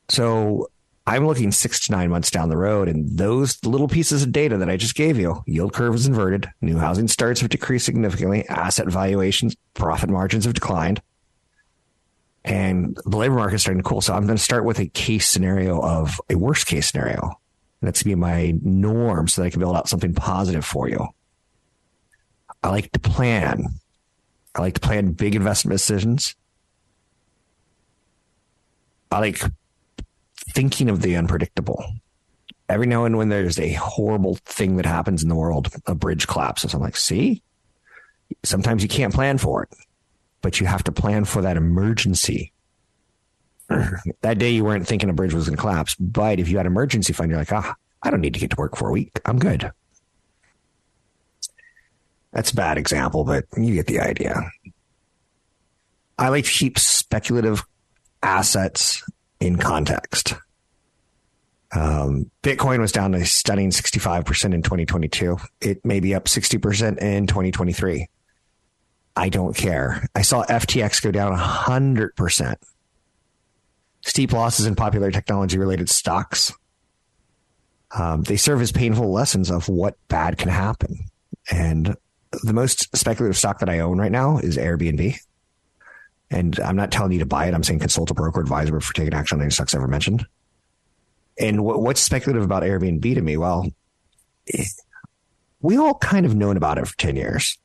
So 0.09 0.71
I'm 1.07 1.27
looking 1.27 1.53
six 1.53 1.87
to 1.87 1.93
nine 1.93 2.11
months 2.11 2.31
down 2.31 2.51
the 2.51 2.57
road, 2.59 2.87
and 2.87 3.17
those 3.17 3.65
little 3.65 3.89
pieces 3.89 4.23
of 4.23 4.31
data 4.31 4.59
that 4.59 4.69
I 4.69 4.77
just 4.77 4.95
gave 4.95 5.19
you 5.19 5.43
yield 5.47 5.73
curve 5.73 5.95
is 5.95 6.07
inverted, 6.07 6.51
new 6.61 6.77
housing 6.77 7.09
starts 7.09 7.41
have 7.41 7.49
decreased 7.49 7.87
significantly, 7.87 8.47
asset 8.49 8.89
valuations, 8.89 9.57
profit 9.73 10.11
margins 10.11 10.45
have 10.45 10.53
declined, 10.53 11.01
and 12.45 12.99
the 13.07 13.17
labor 13.17 13.37
market 13.37 13.57
is 13.57 13.63
starting 13.63 13.83
to 13.83 13.89
cool. 13.89 14.03
So 14.03 14.13
I'm 14.13 14.27
going 14.27 14.37
to 14.37 14.43
start 14.43 14.65
with 14.65 14.79
a 14.81 14.87
case 14.87 15.27
scenario 15.27 15.81
of 15.81 16.21
a 16.29 16.35
worst 16.35 16.67
case 16.67 16.91
scenario. 16.91 17.41
That's 17.81 18.01
to 18.01 18.05
be 18.05 18.15
my 18.15 18.55
norm 18.61 19.29
so 19.29 19.41
that 19.41 19.47
I 19.47 19.51
can 19.51 19.61
build 19.61 19.77
out 19.77 19.89
something 19.89 20.13
positive 20.13 20.65
for 20.65 20.89
you. 20.89 21.07
I 22.63 22.71
like 22.71 22.91
to 22.93 22.99
plan. 22.99 23.67
I 24.55 24.61
like 24.61 24.75
to 24.75 24.81
plan 24.81 25.13
big 25.13 25.35
investment 25.35 25.73
decisions. 25.73 26.35
I 29.11 29.21
like 29.21 29.41
thinking 30.51 30.89
of 30.89 31.03
the 31.03 31.17
unpredictable. 31.17 31.85
Every 32.69 32.87
now 32.87 33.05
and 33.05 33.17
when 33.17 33.29
there's 33.29 33.59
a 33.59 33.73
horrible 33.73 34.37
thing 34.45 34.77
that 34.77 34.87
happens 34.87 35.23
in 35.23 35.29
the 35.29 35.35
world, 35.35 35.69
a 35.87 35.95
bridge 35.95 36.27
collapses. 36.27 36.75
I'm 36.75 36.81
like, 36.81 36.97
see, 36.97 37.43
sometimes 38.45 38.83
you 38.83 38.89
can't 38.89 39.15
plan 39.15 39.39
for 39.39 39.63
it, 39.63 39.71
but 40.43 40.61
you 40.61 40.67
have 40.67 40.85
to 40.85 40.93
plan 40.93 41.25
for 41.25 41.43
that 41.43 41.57
emergency. 41.57 42.53
that 44.21 44.39
day 44.39 44.51
you 44.51 44.65
weren't 44.65 44.87
thinking 44.87 45.09
a 45.09 45.15
bridge 45.15 45.33
was 45.33 45.47
going 45.47 45.57
to 45.57 45.61
collapse, 45.61 45.95
but 45.97 46.39
if 46.39 46.49
you 46.49 46.59
had 46.59 46.67
emergency 46.67 47.13
fund, 47.13 47.31
you're 47.31 47.39
like, 47.39 47.53
ah, 47.53 47.75
I 48.03 48.11
don't 48.11 48.21
need 48.21 48.35
to 48.35 48.41
get 48.41 48.51
to 48.51 48.57
work 48.57 48.77
for 48.77 48.89
a 48.89 48.93
week. 48.93 49.19
I'm 49.25 49.39
good. 49.39 49.71
That's 52.39 52.53
a 52.53 52.55
bad 52.55 52.79
example, 52.79 53.25
but 53.25 53.47
you 53.57 53.75
get 53.75 53.89
the 53.89 53.99
idea. 53.99 54.49
I 56.17 56.29
like 56.29 56.45
to 56.45 56.51
keep 56.53 56.79
speculative 56.79 57.65
assets 58.23 59.03
in 59.41 59.59
context. 59.59 60.35
Um, 61.73 62.31
Bitcoin 62.45 62.79
was 62.79 62.93
down 62.93 63.17
a 63.17 63.27
stunning 63.27 63.71
65% 63.71 64.55
in 64.55 64.63
2022. 64.63 65.37
It 65.61 65.85
may 65.85 65.99
be 65.99 66.15
up 66.15 66.27
60% 66.27 66.99
in 66.99 67.27
2023. 67.27 68.07
I 69.17 69.29
don't 69.31 69.57
care. 69.57 70.07
I 70.15 70.23
saw 70.23 70.45
FTX 70.45 71.03
go 71.03 71.11
down 71.11 71.37
100%. 71.37 72.55
Steep 74.03 74.33
losses 74.33 74.67
in 74.67 74.77
popular 74.77 75.11
technology 75.11 75.59
related 75.59 75.91
stocks. 75.91 76.53
Um, 77.91 78.23
they 78.23 78.37
serve 78.37 78.63
as 78.63 78.71
painful 78.71 79.11
lessons 79.11 79.51
of 79.51 79.69
what 79.69 79.97
bad 80.07 80.39
can 80.39 80.51
happen. 80.51 81.01
And 81.51 81.97
the 82.43 82.53
most 82.53 82.95
speculative 82.97 83.37
stock 83.37 83.61
that 83.61 83.69
I 83.69 83.81
own 83.81 83.99
right 83.99 84.13
now 84.13 84.39
is 84.39 84.57
Airbnb. 84.57 85.17
And 86.31 86.61
I'm 86.61 86.77
not 86.77 86.93
telling 86.93 87.13
you 87.13 87.21
to 87.21 87.27
buy 87.27 87.47
it. 87.47 87.55
I'm 87.55 87.63
saying 87.63 87.79
consult 87.79 88.11
a 88.11 88.15
broker 88.15 88.41
advisor 88.41 88.79
for 88.81 88.93
taking 88.93 89.15
action 89.15 89.39
on 89.39 89.43
any 89.43 89.51
stocks 89.51 89.75
ever 89.75 89.89
mentioned. 89.89 90.27
And 91.39 91.65
what, 91.65 91.81
what's 91.81 92.01
speculative 92.01 92.43
about 92.43 92.65
Airbnb 92.65 93.03
to 93.15 93.21
me? 93.23 93.37
Well, 93.37 93.67
we 95.61 95.79
all 95.79 95.95
kind 95.95 96.27
of 96.27 96.35
known 96.35 96.57
about 96.57 96.79
it 96.79 96.87
for 96.87 96.97
10 96.99 97.17
years 97.17 97.59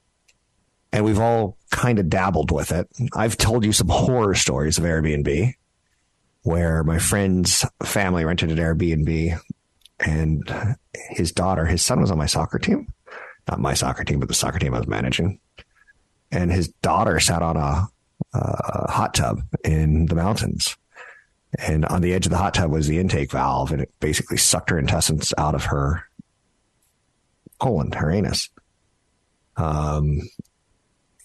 and 0.94 1.04
we've 1.04 1.20
all 1.20 1.58
kind 1.72 2.00
of 2.00 2.08
dabbled 2.08 2.52
with 2.52 2.72
it. 2.72 2.88
I've 3.14 3.36
told 3.36 3.66
you 3.66 3.74
some 3.74 3.88
horror 3.90 4.36
stories 4.36 4.78
of 4.78 4.86
Airbnb 4.86 5.56
where 6.44 6.84
my 6.84 7.00
friend's 7.00 7.66
family 7.84 8.24
rented 8.24 8.52
an 8.52 8.58
Airbnb 8.58 9.40
and 10.00 10.78
his 11.10 11.32
daughter, 11.32 11.66
his 11.66 11.82
son 11.82 12.00
was 12.00 12.12
on 12.12 12.18
my 12.18 12.26
soccer 12.28 12.60
team, 12.60 12.94
not 13.48 13.60
my 13.60 13.74
soccer 13.74 14.04
team, 14.04 14.20
but 14.20 14.28
the 14.28 14.34
soccer 14.34 14.60
team 14.60 14.74
I 14.74 14.80
was 14.80 14.88
managing. 14.88 15.40
And 16.32 16.52
his 16.52 16.70
daughter 16.82 17.20
sat 17.20 17.42
on 17.42 17.58
a 17.58 17.88
uh, 18.34 18.92
hot 18.92 19.14
tub 19.14 19.42
in 19.64 20.08
the 20.08 20.16
mountains. 20.16 20.76
And 21.60 21.86
on 21.86 22.02
the 22.02 22.14
edge 22.14 22.26
of 22.26 22.32
the 22.32 22.38
hot 22.38 22.56
tub 22.56 22.72
was 22.72 22.88
the 22.88 22.98
intake 22.98 23.32
valve, 23.32 23.72
and 23.72 23.82
it 23.82 23.92
basically 24.00 24.38
sucked 24.38 24.72
her 24.72 24.80
intestines 24.80 25.34
out 25.38 25.54
of 25.54 25.66
her 25.66 26.04
colon, 27.60 27.92
her 27.92 28.10
anus. 28.10 28.50
Um, 29.56 30.22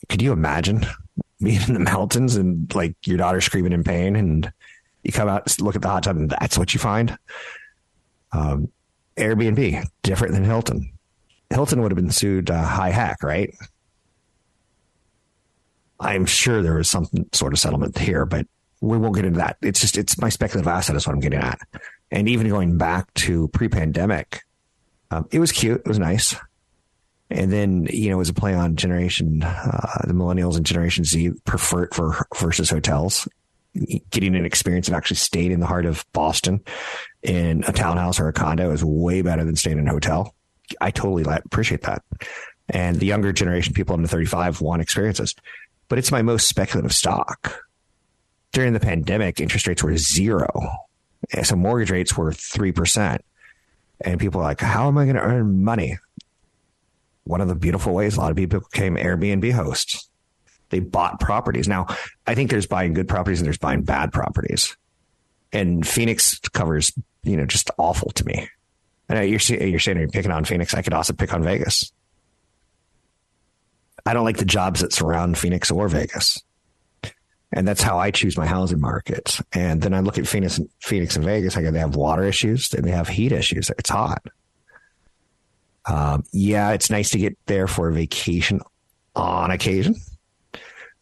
could 0.09 0.20
you 0.20 0.33
imagine 0.33 0.87
being 1.42 1.62
in 1.62 1.72
the 1.72 1.81
mountains 1.81 2.37
and 2.37 2.72
like 2.74 2.94
your 3.07 3.16
daughter 3.16 3.40
screaming 3.40 3.72
in 3.72 3.85
pain, 3.85 4.16
and 4.16 4.52
you 5.02 5.12
come 5.12 5.28
out, 5.28 5.59
look 5.61 5.76
at 5.76 5.83
the 5.83 5.88
hot 5.88 6.02
tub, 6.02 6.16
and 6.16 6.31
that's 6.31 6.59
what 6.59 6.74
you 6.74 6.81
find? 6.81 7.16
Um, 8.33 8.70
Airbnb, 9.16 9.87
different 10.02 10.35
than 10.35 10.44
Hilton. 10.44 10.92
Hilton 11.51 11.83
would 11.83 11.91
have 11.91 11.97
been 11.97 12.11
sued 12.11 12.51
uh, 12.51 12.63
high 12.63 12.91
hack, 12.91 13.23
right? 13.23 13.55
I'm 16.01 16.27
sure 16.27 16.63
there 16.63 16.75
was 16.75 16.91
some 16.91 17.07
sort 17.33 17.53
of 17.53 17.59
settlement 17.59 17.99
here, 17.99 18.27
but 18.27 18.47
we 18.81 18.99
won't 18.99 19.17
get 19.17 19.25
into 19.25 19.39
that. 19.39 19.57
It's 19.63 19.81
just, 19.81 19.99
it's 19.99 20.21
my 20.21 20.29
speculative 20.29 20.69
asset 20.69 20.95
is 20.95 21.07
what 21.07 21.15
I'm 21.15 21.21
getting 21.21 21.41
at. 21.41 21.59
And 22.11 22.29
even 22.29 22.49
going 22.49 22.79
back 22.79 23.13
to 23.15 23.49
pre 23.49 23.69
pandemic, 23.69 24.43
um, 25.11 25.27
it 25.31 25.41
was 25.41 25.53
cute. 25.53 25.81
It 25.81 25.89
was 25.89 25.99
nice. 25.99 26.37
And 27.31 27.53
then, 27.53 27.87
you 27.91 28.09
know, 28.09 28.17
it 28.17 28.19
was 28.19 28.29
a 28.31 28.35
play 28.35 28.55
on 28.55 28.77
generation, 28.77 29.43
uh, 29.43 30.03
the 30.07 30.15
millennials 30.15 30.57
and 30.57 30.65
generation 30.65 31.05
Z 31.05 31.33
prefer 31.45 31.85
it 31.85 31.95
for 31.95 32.27
versus 32.39 32.71
hotels. 32.71 33.29
Getting 34.11 34.35
an 34.35 34.47
experience 34.47 34.89
of 34.89 34.95
actually 34.95 35.19
staying 35.19 35.53
in 35.53 35.61
the 35.61 35.67
heart 35.67 35.85
of 35.85 36.07
Boston 36.13 36.63
in 37.23 37.65
a 37.67 37.73
townhouse 37.73 38.19
or 38.19 38.29
a 38.29 38.33
condo 38.33 38.71
is 38.73 38.83
way 38.83 39.21
better 39.23 39.45
than 39.45 39.57
staying 39.57 39.79
in 39.79 39.87
a 39.87 39.91
hotel. 39.91 40.35
I 40.81 40.90
totally 40.90 41.24
appreciate 41.24 41.83
that. 41.83 42.02
And 42.68 42.96
the 42.96 43.07
younger 43.07 43.33
generation, 43.33 43.72
people 43.72 43.94
under 43.94 44.09
35 44.09 44.61
want 44.61 44.83
experiences 44.83 45.35
but 45.88 45.98
it's 45.98 46.12
my 46.12 46.22
most 46.22 46.46
speculative 46.48 46.92
stock. 46.92 47.64
During 48.52 48.72
the 48.72 48.81
pandemic, 48.81 49.40
interest 49.40 49.66
rates 49.66 49.83
were 49.83 49.96
zero. 49.96 50.48
So 51.42 51.57
mortgage 51.57 51.90
rates 51.90 52.16
were 52.16 52.31
3%. 52.31 53.18
And 54.02 54.20
people 54.20 54.40
are 54.40 54.44
like, 54.44 54.61
how 54.61 54.88
am 54.88 54.96
I 54.96 55.04
going 55.04 55.16
to 55.16 55.22
earn 55.22 55.64
money? 55.64 55.98
One 57.24 57.40
of 57.40 57.48
the 57.48 57.54
beautiful 57.54 57.94
ways 57.94 58.16
a 58.16 58.20
lot 58.20 58.31
of 58.31 58.37
people 58.37 58.61
became 58.61 58.96
Airbnb 58.96 59.52
hosts. 59.52 60.09
They 60.70 60.81
bought 60.81 61.20
properties. 61.20 61.66
Now, 61.66 61.87
I 62.26 62.35
think 62.35 62.50
there's 62.50 62.66
buying 62.66 62.92
good 62.92 63.09
properties 63.09 63.40
and 63.40 63.46
there's 63.46 63.59
buying 63.59 63.83
bad 63.83 64.12
properties. 64.12 64.76
And 65.52 65.87
Phoenix 65.87 66.38
covers, 66.38 66.92
you 67.22 67.37
know, 67.37 67.46
just 67.46 67.70
awful 67.78 68.11
to 68.12 68.24
me. 68.24 68.48
I 69.09 69.14
know 69.14 69.21
you're, 69.23 69.40
you're 69.40 69.79
saying 69.79 69.99
you're 69.99 70.09
picking 70.09 70.31
on 70.31 70.44
Phoenix. 70.44 70.75
I 70.75 70.83
could 70.83 70.92
also 70.92 71.12
pick 71.12 71.33
on 71.33 71.42
Vegas. 71.42 71.92
I 74.05 74.12
don't 74.12 74.25
like 74.25 74.37
the 74.38 74.44
jobs 74.44 74.81
that 74.81 74.92
surround 74.92 75.38
Phoenix 75.38 75.71
or 75.71 75.88
Vegas. 75.88 76.42
And 77.53 77.66
that's 77.66 77.83
how 77.83 77.99
I 77.99 78.11
choose 78.11 78.37
my 78.37 78.47
housing 78.47 78.81
markets. 78.81 79.42
And 79.53 79.81
then 79.81 79.94
I 79.94 80.01
look 80.01 80.18
at 80.18 80.27
Phoenix, 80.27 80.59
and 80.59 80.68
Phoenix 80.81 81.16
and 81.16 81.25
Vegas. 81.25 81.57
I 81.57 81.62
go, 81.62 81.71
they 81.71 81.79
have 81.79 81.97
water 81.97 82.25
issues 82.25 82.73
and 82.75 82.85
they 82.85 82.90
have 82.90 83.09
heat 83.09 83.33
issues. 83.33 83.71
It's 83.71 83.90
hot. 83.90 84.23
Um, 85.87 86.25
yeah, 86.33 86.73
it's 86.73 86.90
nice 86.90 87.11
to 87.11 87.18
get 87.18 87.38
there 87.47 87.66
for 87.66 87.88
a 87.88 87.92
vacation 87.92 88.61
on 89.16 89.51
occasion, 89.51 89.94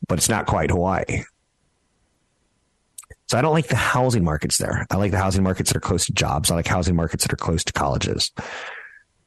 but 0.07 0.19
it's 0.19 0.29
not 0.29 0.47
quite 0.47 0.71
Hawaii. 0.71 1.25
So 3.29 3.37
I 3.37 3.43
don't 3.43 3.55
like 3.55 3.69
the 3.69 3.77
housing 3.77 4.25
markets 4.25 4.59
there. 4.59 4.87
I 4.91 4.97
like 4.97 5.11
the 5.11 5.19
housing 5.19 5.43
markets 5.43 5.71
that 5.71 5.77
are 5.77 5.81
close 5.81 6.07
to 6.07 6.13
jobs. 6.13 6.51
I 6.51 6.55
like 6.55 6.67
housing 6.67 6.95
markets 6.95 7.25
that 7.25 7.33
are 7.33 7.37
close 7.37 7.65
to 7.65 7.73
colleges. 7.73 8.31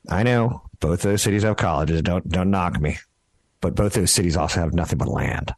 I 0.10 0.24
know 0.24 0.62
both 0.80 1.02
those 1.02 1.22
cities 1.22 1.44
have 1.44 1.58
colleges. 1.58 2.02
Don't 2.02 2.28
don't 2.28 2.52
knock 2.52 2.80
me, 2.80 2.98
but 3.60 3.76
both 3.76 3.94
those 3.94 4.12
cities 4.12 4.38
also 4.38 4.62
have 4.62 4.74
nothing 4.74 4.98
but 4.98 5.10
land. 5.10 5.54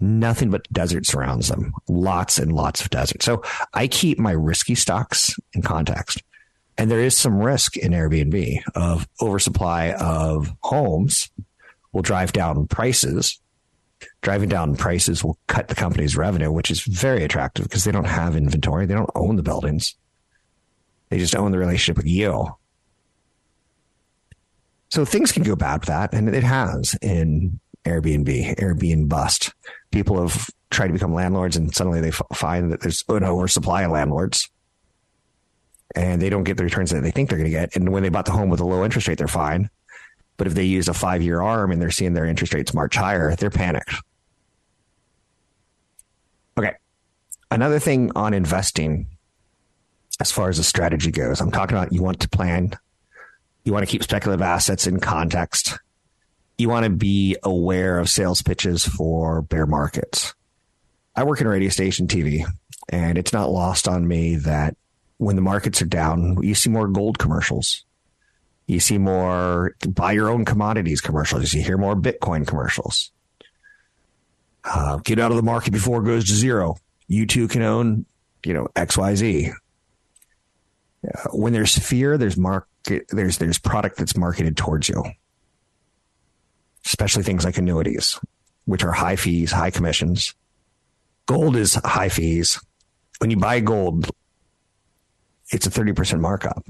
Nothing 0.00 0.50
but 0.50 0.70
desert 0.72 1.06
surrounds 1.06 1.48
them. 1.48 1.72
Lots 1.88 2.38
and 2.38 2.52
lots 2.52 2.82
of 2.82 2.90
desert. 2.90 3.22
So 3.22 3.42
I 3.72 3.86
keep 3.86 4.18
my 4.18 4.32
risky 4.32 4.74
stocks 4.74 5.36
in 5.52 5.62
context. 5.62 6.22
And 6.76 6.90
there 6.90 7.00
is 7.00 7.16
some 7.16 7.38
risk 7.38 7.76
in 7.76 7.92
Airbnb 7.92 8.62
of 8.74 9.06
oversupply 9.22 9.92
of 9.92 10.52
homes 10.60 11.30
will 11.92 12.02
drive 12.02 12.32
down 12.32 12.66
prices. 12.66 13.40
Driving 14.22 14.48
down 14.48 14.76
prices 14.76 15.22
will 15.22 15.38
cut 15.46 15.68
the 15.68 15.74
company's 15.74 16.16
revenue, 16.16 16.50
which 16.50 16.70
is 16.70 16.82
very 16.82 17.24
attractive 17.24 17.64
because 17.64 17.84
they 17.84 17.92
don't 17.92 18.04
have 18.06 18.36
inventory. 18.36 18.86
They 18.86 18.94
don't 18.94 19.10
own 19.14 19.36
the 19.36 19.42
buildings. 19.42 19.94
They 21.10 21.18
just 21.18 21.36
own 21.36 21.52
the 21.52 21.58
relationship 21.58 21.96
with 21.96 22.06
you. 22.06 22.48
So 24.90 25.04
things 25.04 25.32
can 25.32 25.42
go 25.42 25.56
bad 25.56 25.80
with 25.80 25.88
that. 25.88 26.14
And 26.14 26.34
it 26.34 26.44
has 26.44 26.96
in 27.02 27.60
Airbnb, 27.84 28.56
Airbnb 28.56 29.08
bust. 29.08 29.52
People 29.90 30.20
have 30.20 30.48
tried 30.70 30.88
to 30.88 30.92
become 30.92 31.14
landlords 31.14 31.56
and 31.56 31.74
suddenly 31.74 32.00
they 32.00 32.10
find 32.10 32.72
that 32.72 32.80
there's 32.80 33.04
an 33.08 33.24
oversupply 33.24 33.82
of 33.82 33.92
landlords 33.92 34.48
and 35.94 36.20
they 36.20 36.30
don't 36.30 36.44
get 36.44 36.56
the 36.56 36.64
returns 36.64 36.90
that 36.90 37.02
they 37.02 37.10
think 37.10 37.28
they're 37.28 37.38
going 37.38 37.50
to 37.50 37.56
get. 37.56 37.76
And 37.76 37.90
when 37.90 38.02
they 38.02 38.08
bought 38.08 38.24
the 38.24 38.32
home 38.32 38.50
with 38.50 38.60
a 38.60 38.64
low 38.64 38.84
interest 38.84 39.06
rate, 39.06 39.18
they're 39.18 39.28
fine. 39.28 39.70
But 40.36 40.46
if 40.46 40.54
they 40.54 40.64
use 40.64 40.88
a 40.88 40.94
five 40.94 41.22
year 41.22 41.40
arm 41.40 41.70
and 41.70 41.80
they're 41.80 41.90
seeing 41.90 42.14
their 42.14 42.26
interest 42.26 42.54
rates 42.54 42.74
march 42.74 42.96
higher, 42.96 43.34
they're 43.36 43.50
panicked. 43.50 43.94
Okay. 46.58 46.72
Another 47.50 47.78
thing 47.78 48.10
on 48.16 48.34
investing, 48.34 49.06
as 50.20 50.32
far 50.32 50.48
as 50.48 50.56
the 50.56 50.64
strategy 50.64 51.10
goes, 51.10 51.40
I'm 51.40 51.50
talking 51.50 51.76
about 51.76 51.92
you 51.92 52.02
want 52.02 52.20
to 52.20 52.28
plan, 52.28 52.72
you 53.64 53.72
want 53.72 53.86
to 53.86 53.90
keep 53.90 54.02
speculative 54.02 54.42
assets 54.42 54.86
in 54.86 55.00
context, 55.00 55.78
you 56.58 56.68
want 56.68 56.84
to 56.84 56.90
be 56.90 57.36
aware 57.42 57.98
of 57.98 58.08
sales 58.08 58.42
pitches 58.42 58.84
for 58.84 59.42
bear 59.42 59.66
markets. 59.66 60.34
I 61.16 61.24
work 61.24 61.40
in 61.40 61.48
radio 61.48 61.68
station 61.68 62.08
TV, 62.08 62.44
and 62.88 63.18
it's 63.18 63.32
not 63.32 63.50
lost 63.50 63.86
on 63.86 64.06
me 64.06 64.36
that 64.36 64.76
when 65.18 65.36
the 65.36 65.42
markets 65.42 65.80
are 65.80 65.86
down, 65.86 66.38
you 66.42 66.54
see 66.54 66.70
more 66.70 66.88
gold 66.88 67.18
commercials. 67.18 67.84
You 68.66 68.80
see 68.80 68.98
more 68.98 69.76
buy 69.88 70.12
your 70.12 70.30
own 70.30 70.44
commodities 70.44 71.00
commercials. 71.00 71.52
You 71.52 71.62
hear 71.62 71.76
more 71.76 71.94
Bitcoin 71.94 72.46
commercials. 72.46 73.10
Uh, 74.64 74.96
get 75.04 75.18
out 75.18 75.30
of 75.30 75.36
the 75.36 75.42
market 75.42 75.72
before 75.72 76.00
it 76.00 76.06
goes 76.06 76.24
to 76.26 76.34
zero. 76.34 76.76
You 77.06 77.26
too 77.26 77.48
can 77.48 77.60
own, 77.62 78.06
you 78.44 78.54
know, 78.54 78.68
XYZ. 78.74 79.52
Uh, 81.06 81.28
when 81.32 81.52
there's 81.52 81.76
fear, 81.76 82.16
there's 82.16 82.38
market, 82.38 83.06
there's, 83.10 83.36
there's 83.36 83.58
product 83.58 83.98
that's 83.98 84.16
marketed 84.16 84.56
towards 84.56 84.88
you, 84.88 85.04
especially 86.86 87.22
things 87.22 87.44
like 87.44 87.58
annuities, 87.58 88.18
which 88.64 88.82
are 88.82 88.92
high 88.92 89.16
fees, 89.16 89.52
high 89.52 89.70
commissions. 89.70 90.34
Gold 91.26 91.56
is 91.56 91.74
high 91.74 92.08
fees. 92.08 92.58
When 93.18 93.30
you 93.30 93.36
buy 93.36 93.60
gold, 93.60 94.10
it's 95.50 95.66
a 95.66 95.70
30% 95.70 96.20
markup. 96.20 96.64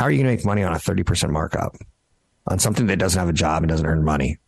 How 0.00 0.06
are 0.06 0.10
you 0.10 0.16
going 0.16 0.34
to 0.34 0.36
make 0.38 0.46
money 0.46 0.62
on 0.62 0.72
a 0.72 0.76
30% 0.76 1.28
markup 1.28 1.76
on 2.46 2.58
something 2.58 2.86
that 2.86 2.98
doesn't 2.98 3.20
have 3.20 3.28
a 3.28 3.34
job 3.34 3.62
and 3.62 3.68
doesn't 3.68 3.84
earn 3.84 4.02
money? 4.02 4.38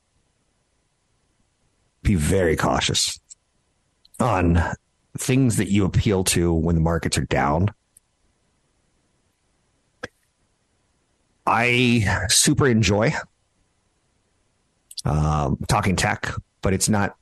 Be 2.02 2.14
very 2.14 2.56
cautious 2.56 3.20
on 4.18 4.58
things 5.18 5.56
that 5.56 5.68
you 5.68 5.84
appeal 5.84 6.24
to 6.24 6.54
when 6.54 6.74
the 6.74 6.80
markets 6.80 7.18
are 7.18 7.26
down. 7.26 7.68
I 11.46 12.24
super 12.30 12.66
enjoy 12.66 13.12
um, 15.04 15.58
talking 15.68 15.96
tech, 15.96 16.32
but 16.62 16.72
it's 16.72 16.88
not 16.88 17.14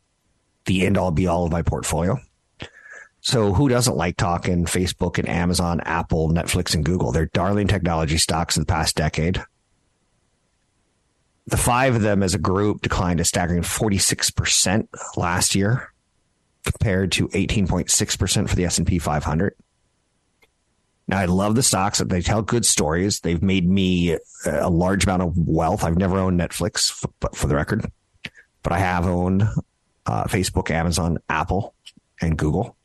the 0.66 0.86
end 0.86 0.96
all 0.96 1.10
be 1.10 1.26
all 1.26 1.46
of 1.46 1.50
my 1.50 1.62
portfolio. 1.62 2.16
So 3.22 3.52
who 3.52 3.68
doesn't 3.68 3.96
like 3.96 4.16
talking 4.16 4.64
Facebook 4.64 5.18
and 5.18 5.28
Amazon, 5.28 5.80
Apple, 5.80 6.30
Netflix, 6.30 6.74
and 6.74 6.84
Google? 6.84 7.12
They're 7.12 7.26
darling 7.26 7.68
technology 7.68 8.16
stocks 8.16 8.56
of 8.56 8.62
the 8.66 8.72
past 8.72 8.96
decade. 8.96 9.42
The 11.46 11.56
five 11.56 11.96
of 11.96 12.02
them 12.02 12.22
as 12.22 12.34
a 12.34 12.38
group 12.38 12.80
declined 12.82 13.20
a 13.20 13.24
staggering 13.24 13.62
46% 13.62 14.88
last 15.16 15.54
year 15.54 15.92
compared 16.64 17.12
to 17.12 17.28
18.6% 17.28 18.48
for 18.48 18.56
the 18.56 18.64
S&P 18.64 18.98
500. 18.98 19.54
Now 21.08 21.18
I 21.18 21.24
love 21.24 21.56
the 21.56 21.62
stocks 21.62 21.98
that 21.98 22.08
they 22.08 22.22
tell 22.22 22.40
good 22.40 22.64
stories. 22.64 23.20
They've 23.20 23.42
made 23.42 23.68
me 23.68 24.16
a 24.46 24.70
large 24.70 25.04
amount 25.04 25.22
of 25.22 25.36
wealth. 25.36 25.82
I've 25.82 25.98
never 25.98 26.18
owned 26.18 26.38
Netflix, 26.38 27.04
but 27.18 27.34
for 27.34 27.48
the 27.48 27.56
record, 27.56 27.90
but 28.62 28.72
I 28.72 28.78
have 28.78 29.06
owned 29.06 29.42
uh, 30.06 30.24
Facebook, 30.24 30.70
Amazon, 30.70 31.18
Apple, 31.28 31.74
and 32.20 32.38
Google. 32.38 32.76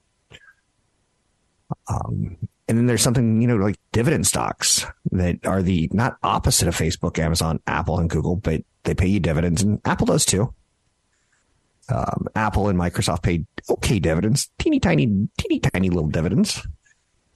Um, 1.87 2.37
and 2.67 2.77
then 2.77 2.85
there's 2.87 3.01
something, 3.01 3.41
you 3.41 3.47
know, 3.47 3.57
like 3.57 3.77
dividend 3.91 4.25
stocks 4.25 4.85
that 5.11 5.45
are 5.45 5.61
the 5.61 5.89
not 5.93 6.17
opposite 6.23 6.67
of 6.67 6.75
Facebook, 6.75 7.19
Amazon, 7.19 7.59
Apple, 7.67 7.99
and 7.99 8.09
Google, 8.09 8.35
but 8.35 8.63
they 8.83 8.95
pay 8.95 9.07
you 9.07 9.19
dividends, 9.19 9.61
and 9.61 9.79
Apple 9.85 10.05
does 10.05 10.25
too. 10.25 10.53
Um, 11.89 12.27
Apple 12.35 12.67
and 12.69 12.79
Microsoft 12.79 13.21
pay 13.21 13.45
okay 13.69 13.99
dividends, 13.99 14.49
teeny 14.57 14.79
tiny, 14.79 15.27
teeny 15.37 15.59
tiny 15.59 15.89
little 15.89 16.09
dividends, 16.09 16.65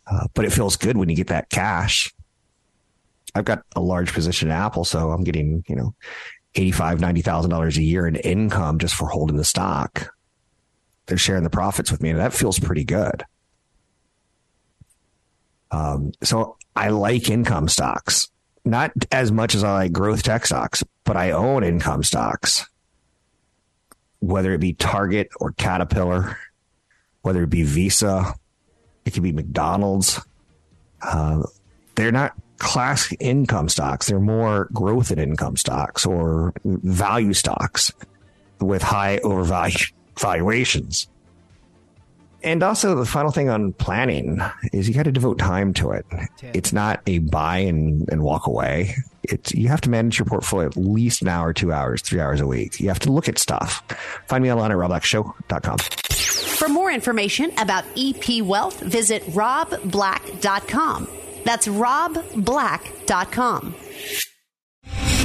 uh, 0.08 0.28
but 0.34 0.46
it 0.46 0.52
feels 0.52 0.76
good 0.76 0.98
when 0.98 1.10
you 1.10 1.16
get 1.16 1.28
that 1.28 1.50
cash. 1.50 2.12
I've 3.36 3.46
got 3.46 3.64
a 3.76 3.82
large 3.82 4.12
position 4.12 4.48
in 4.48 4.52
Apple, 4.56 4.84
so 4.86 5.12
I'm 5.12 5.24
getting, 5.24 5.64
you 5.68 5.76
know, 5.76 5.94
eighty-five, 6.56 7.00
ninety 7.00 7.22
thousand 7.22 7.52
dollars 7.52 7.78
a 7.78 7.84
year 7.84 8.08
in 8.08 8.16
income 8.16 8.80
just 8.80 8.96
for 8.96 9.08
holding 9.08 9.38
the 9.38 9.44
stock. 9.44 10.12
They're 11.06 11.18
sharing 11.18 11.44
the 11.44 11.52
profits 11.52 11.92
with 11.92 12.02
me, 12.02 12.10
and 12.10 12.20
that 12.20 12.34
feels 12.34 12.60
pretty 12.60 12.84
good. 12.84 13.24
Um, 15.72 16.12
so 16.24 16.58
I 16.76 16.90
like 16.90 17.30
income 17.30 17.68
stocks, 17.68 18.30
not 18.66 18.92
as 19.12 19.32
much 19.32 19.56
as 19.56 19.64
I 19.64 19.74
like 19.74 19.92
growth 19.92 20.24
tech 20.24 20.46
stocks, 20.46 20.84
but 21.04 21.18
I 21.18 21.32
own 21.32 21.64
income 21.64 22.04
stocks, 22.04 22.68
whether 24.20 24.54
it 24.54 24.60
be 24.60 24.74
Target 24.74 25.30
or 25.40 25.52
Caterpillar, 25.54 26.38
whether 27.22 27.44
it 27.44 27.50
be 27.50 27.64
Visa, 27.64 28.34
it 29.06 29.14
could 29.14 29.24
be 29.24 29.32
McDonald's. 29.32 30.20
Uh, 31.02 31.44
they're 31.96 32.12
not 32.12 32.34
classic 32.60 33.18
income 33.20 33.70
stocks. 33.70 34.08
They're 34.08 34.20
more 34.20 34.70
growth 34.74 35.12
and 35.12 35.20
income 35.20 35.58
stocks 35.58 36.06
or 36.06 36.54
value 36.64 37.34
stocks 37.34 37.92
with 38.60 38.82
high 38.82 39.18
overvalued 39.20 39.92
valuations. 40.20 41.08
And 42.44 42.64
also, 42.64 42.96
the 42.96 43.06
final 43.06 43.32
thing 43.32 43.50
on 43.50 43.74
planning 43.74 44.40
is 44.72 44.88
you 44.88 44.94
got 44.94 45.04
to 45.04 45.12
devote 45.12 45.38
time 45.38 45.74
to 45.76 45.92
it. 45.92 46.06
It's 46.42 46.72
not 46.72 47.02
a 47.06 47.20
buy 47.20 47.58
and, 47.58 48.08
and 48.10 48.24
walk 48.24 48.48
away. 48.48 48.96
It's 49.24 49.54
you 49.54 49.68
have 49.68 49.82
to 49.82 49.90
manage 49.90 50.18
your 50.18 50.26
portfolio 50.26 50.68
at 50.68 50.78
least 50.78 51.22
an 51.22 51.28
hour, 51.28 51.52
two 51.54 51.74
hours, 51.74 52.02
three 52.02 52.22
hours 52.22 52.40
a 52.40 52.48
week. 52.48 52.80
You 52.80 52.88
have 52.88 53.00
to 53.00 53.12
look 53.12 53.28
at 53.28 53.38
stuff. 53.38 53.84
Find 54.28 54.42
me 54.42 54.52
online 54.52 54.72
at 54.72 54.78
robblackshow.com. 54.78 55.78
For 56.58 56.70
more 56.70 56.92
information 56.92 57.52
about 57.58 57.84
EP 57.98 58.42
Wealth, 58.42 58.80
visit 58.80 59.24
robblack.com. 59.24 61.08
That's 61.44 61.68
robblack.com. 61.68 63.76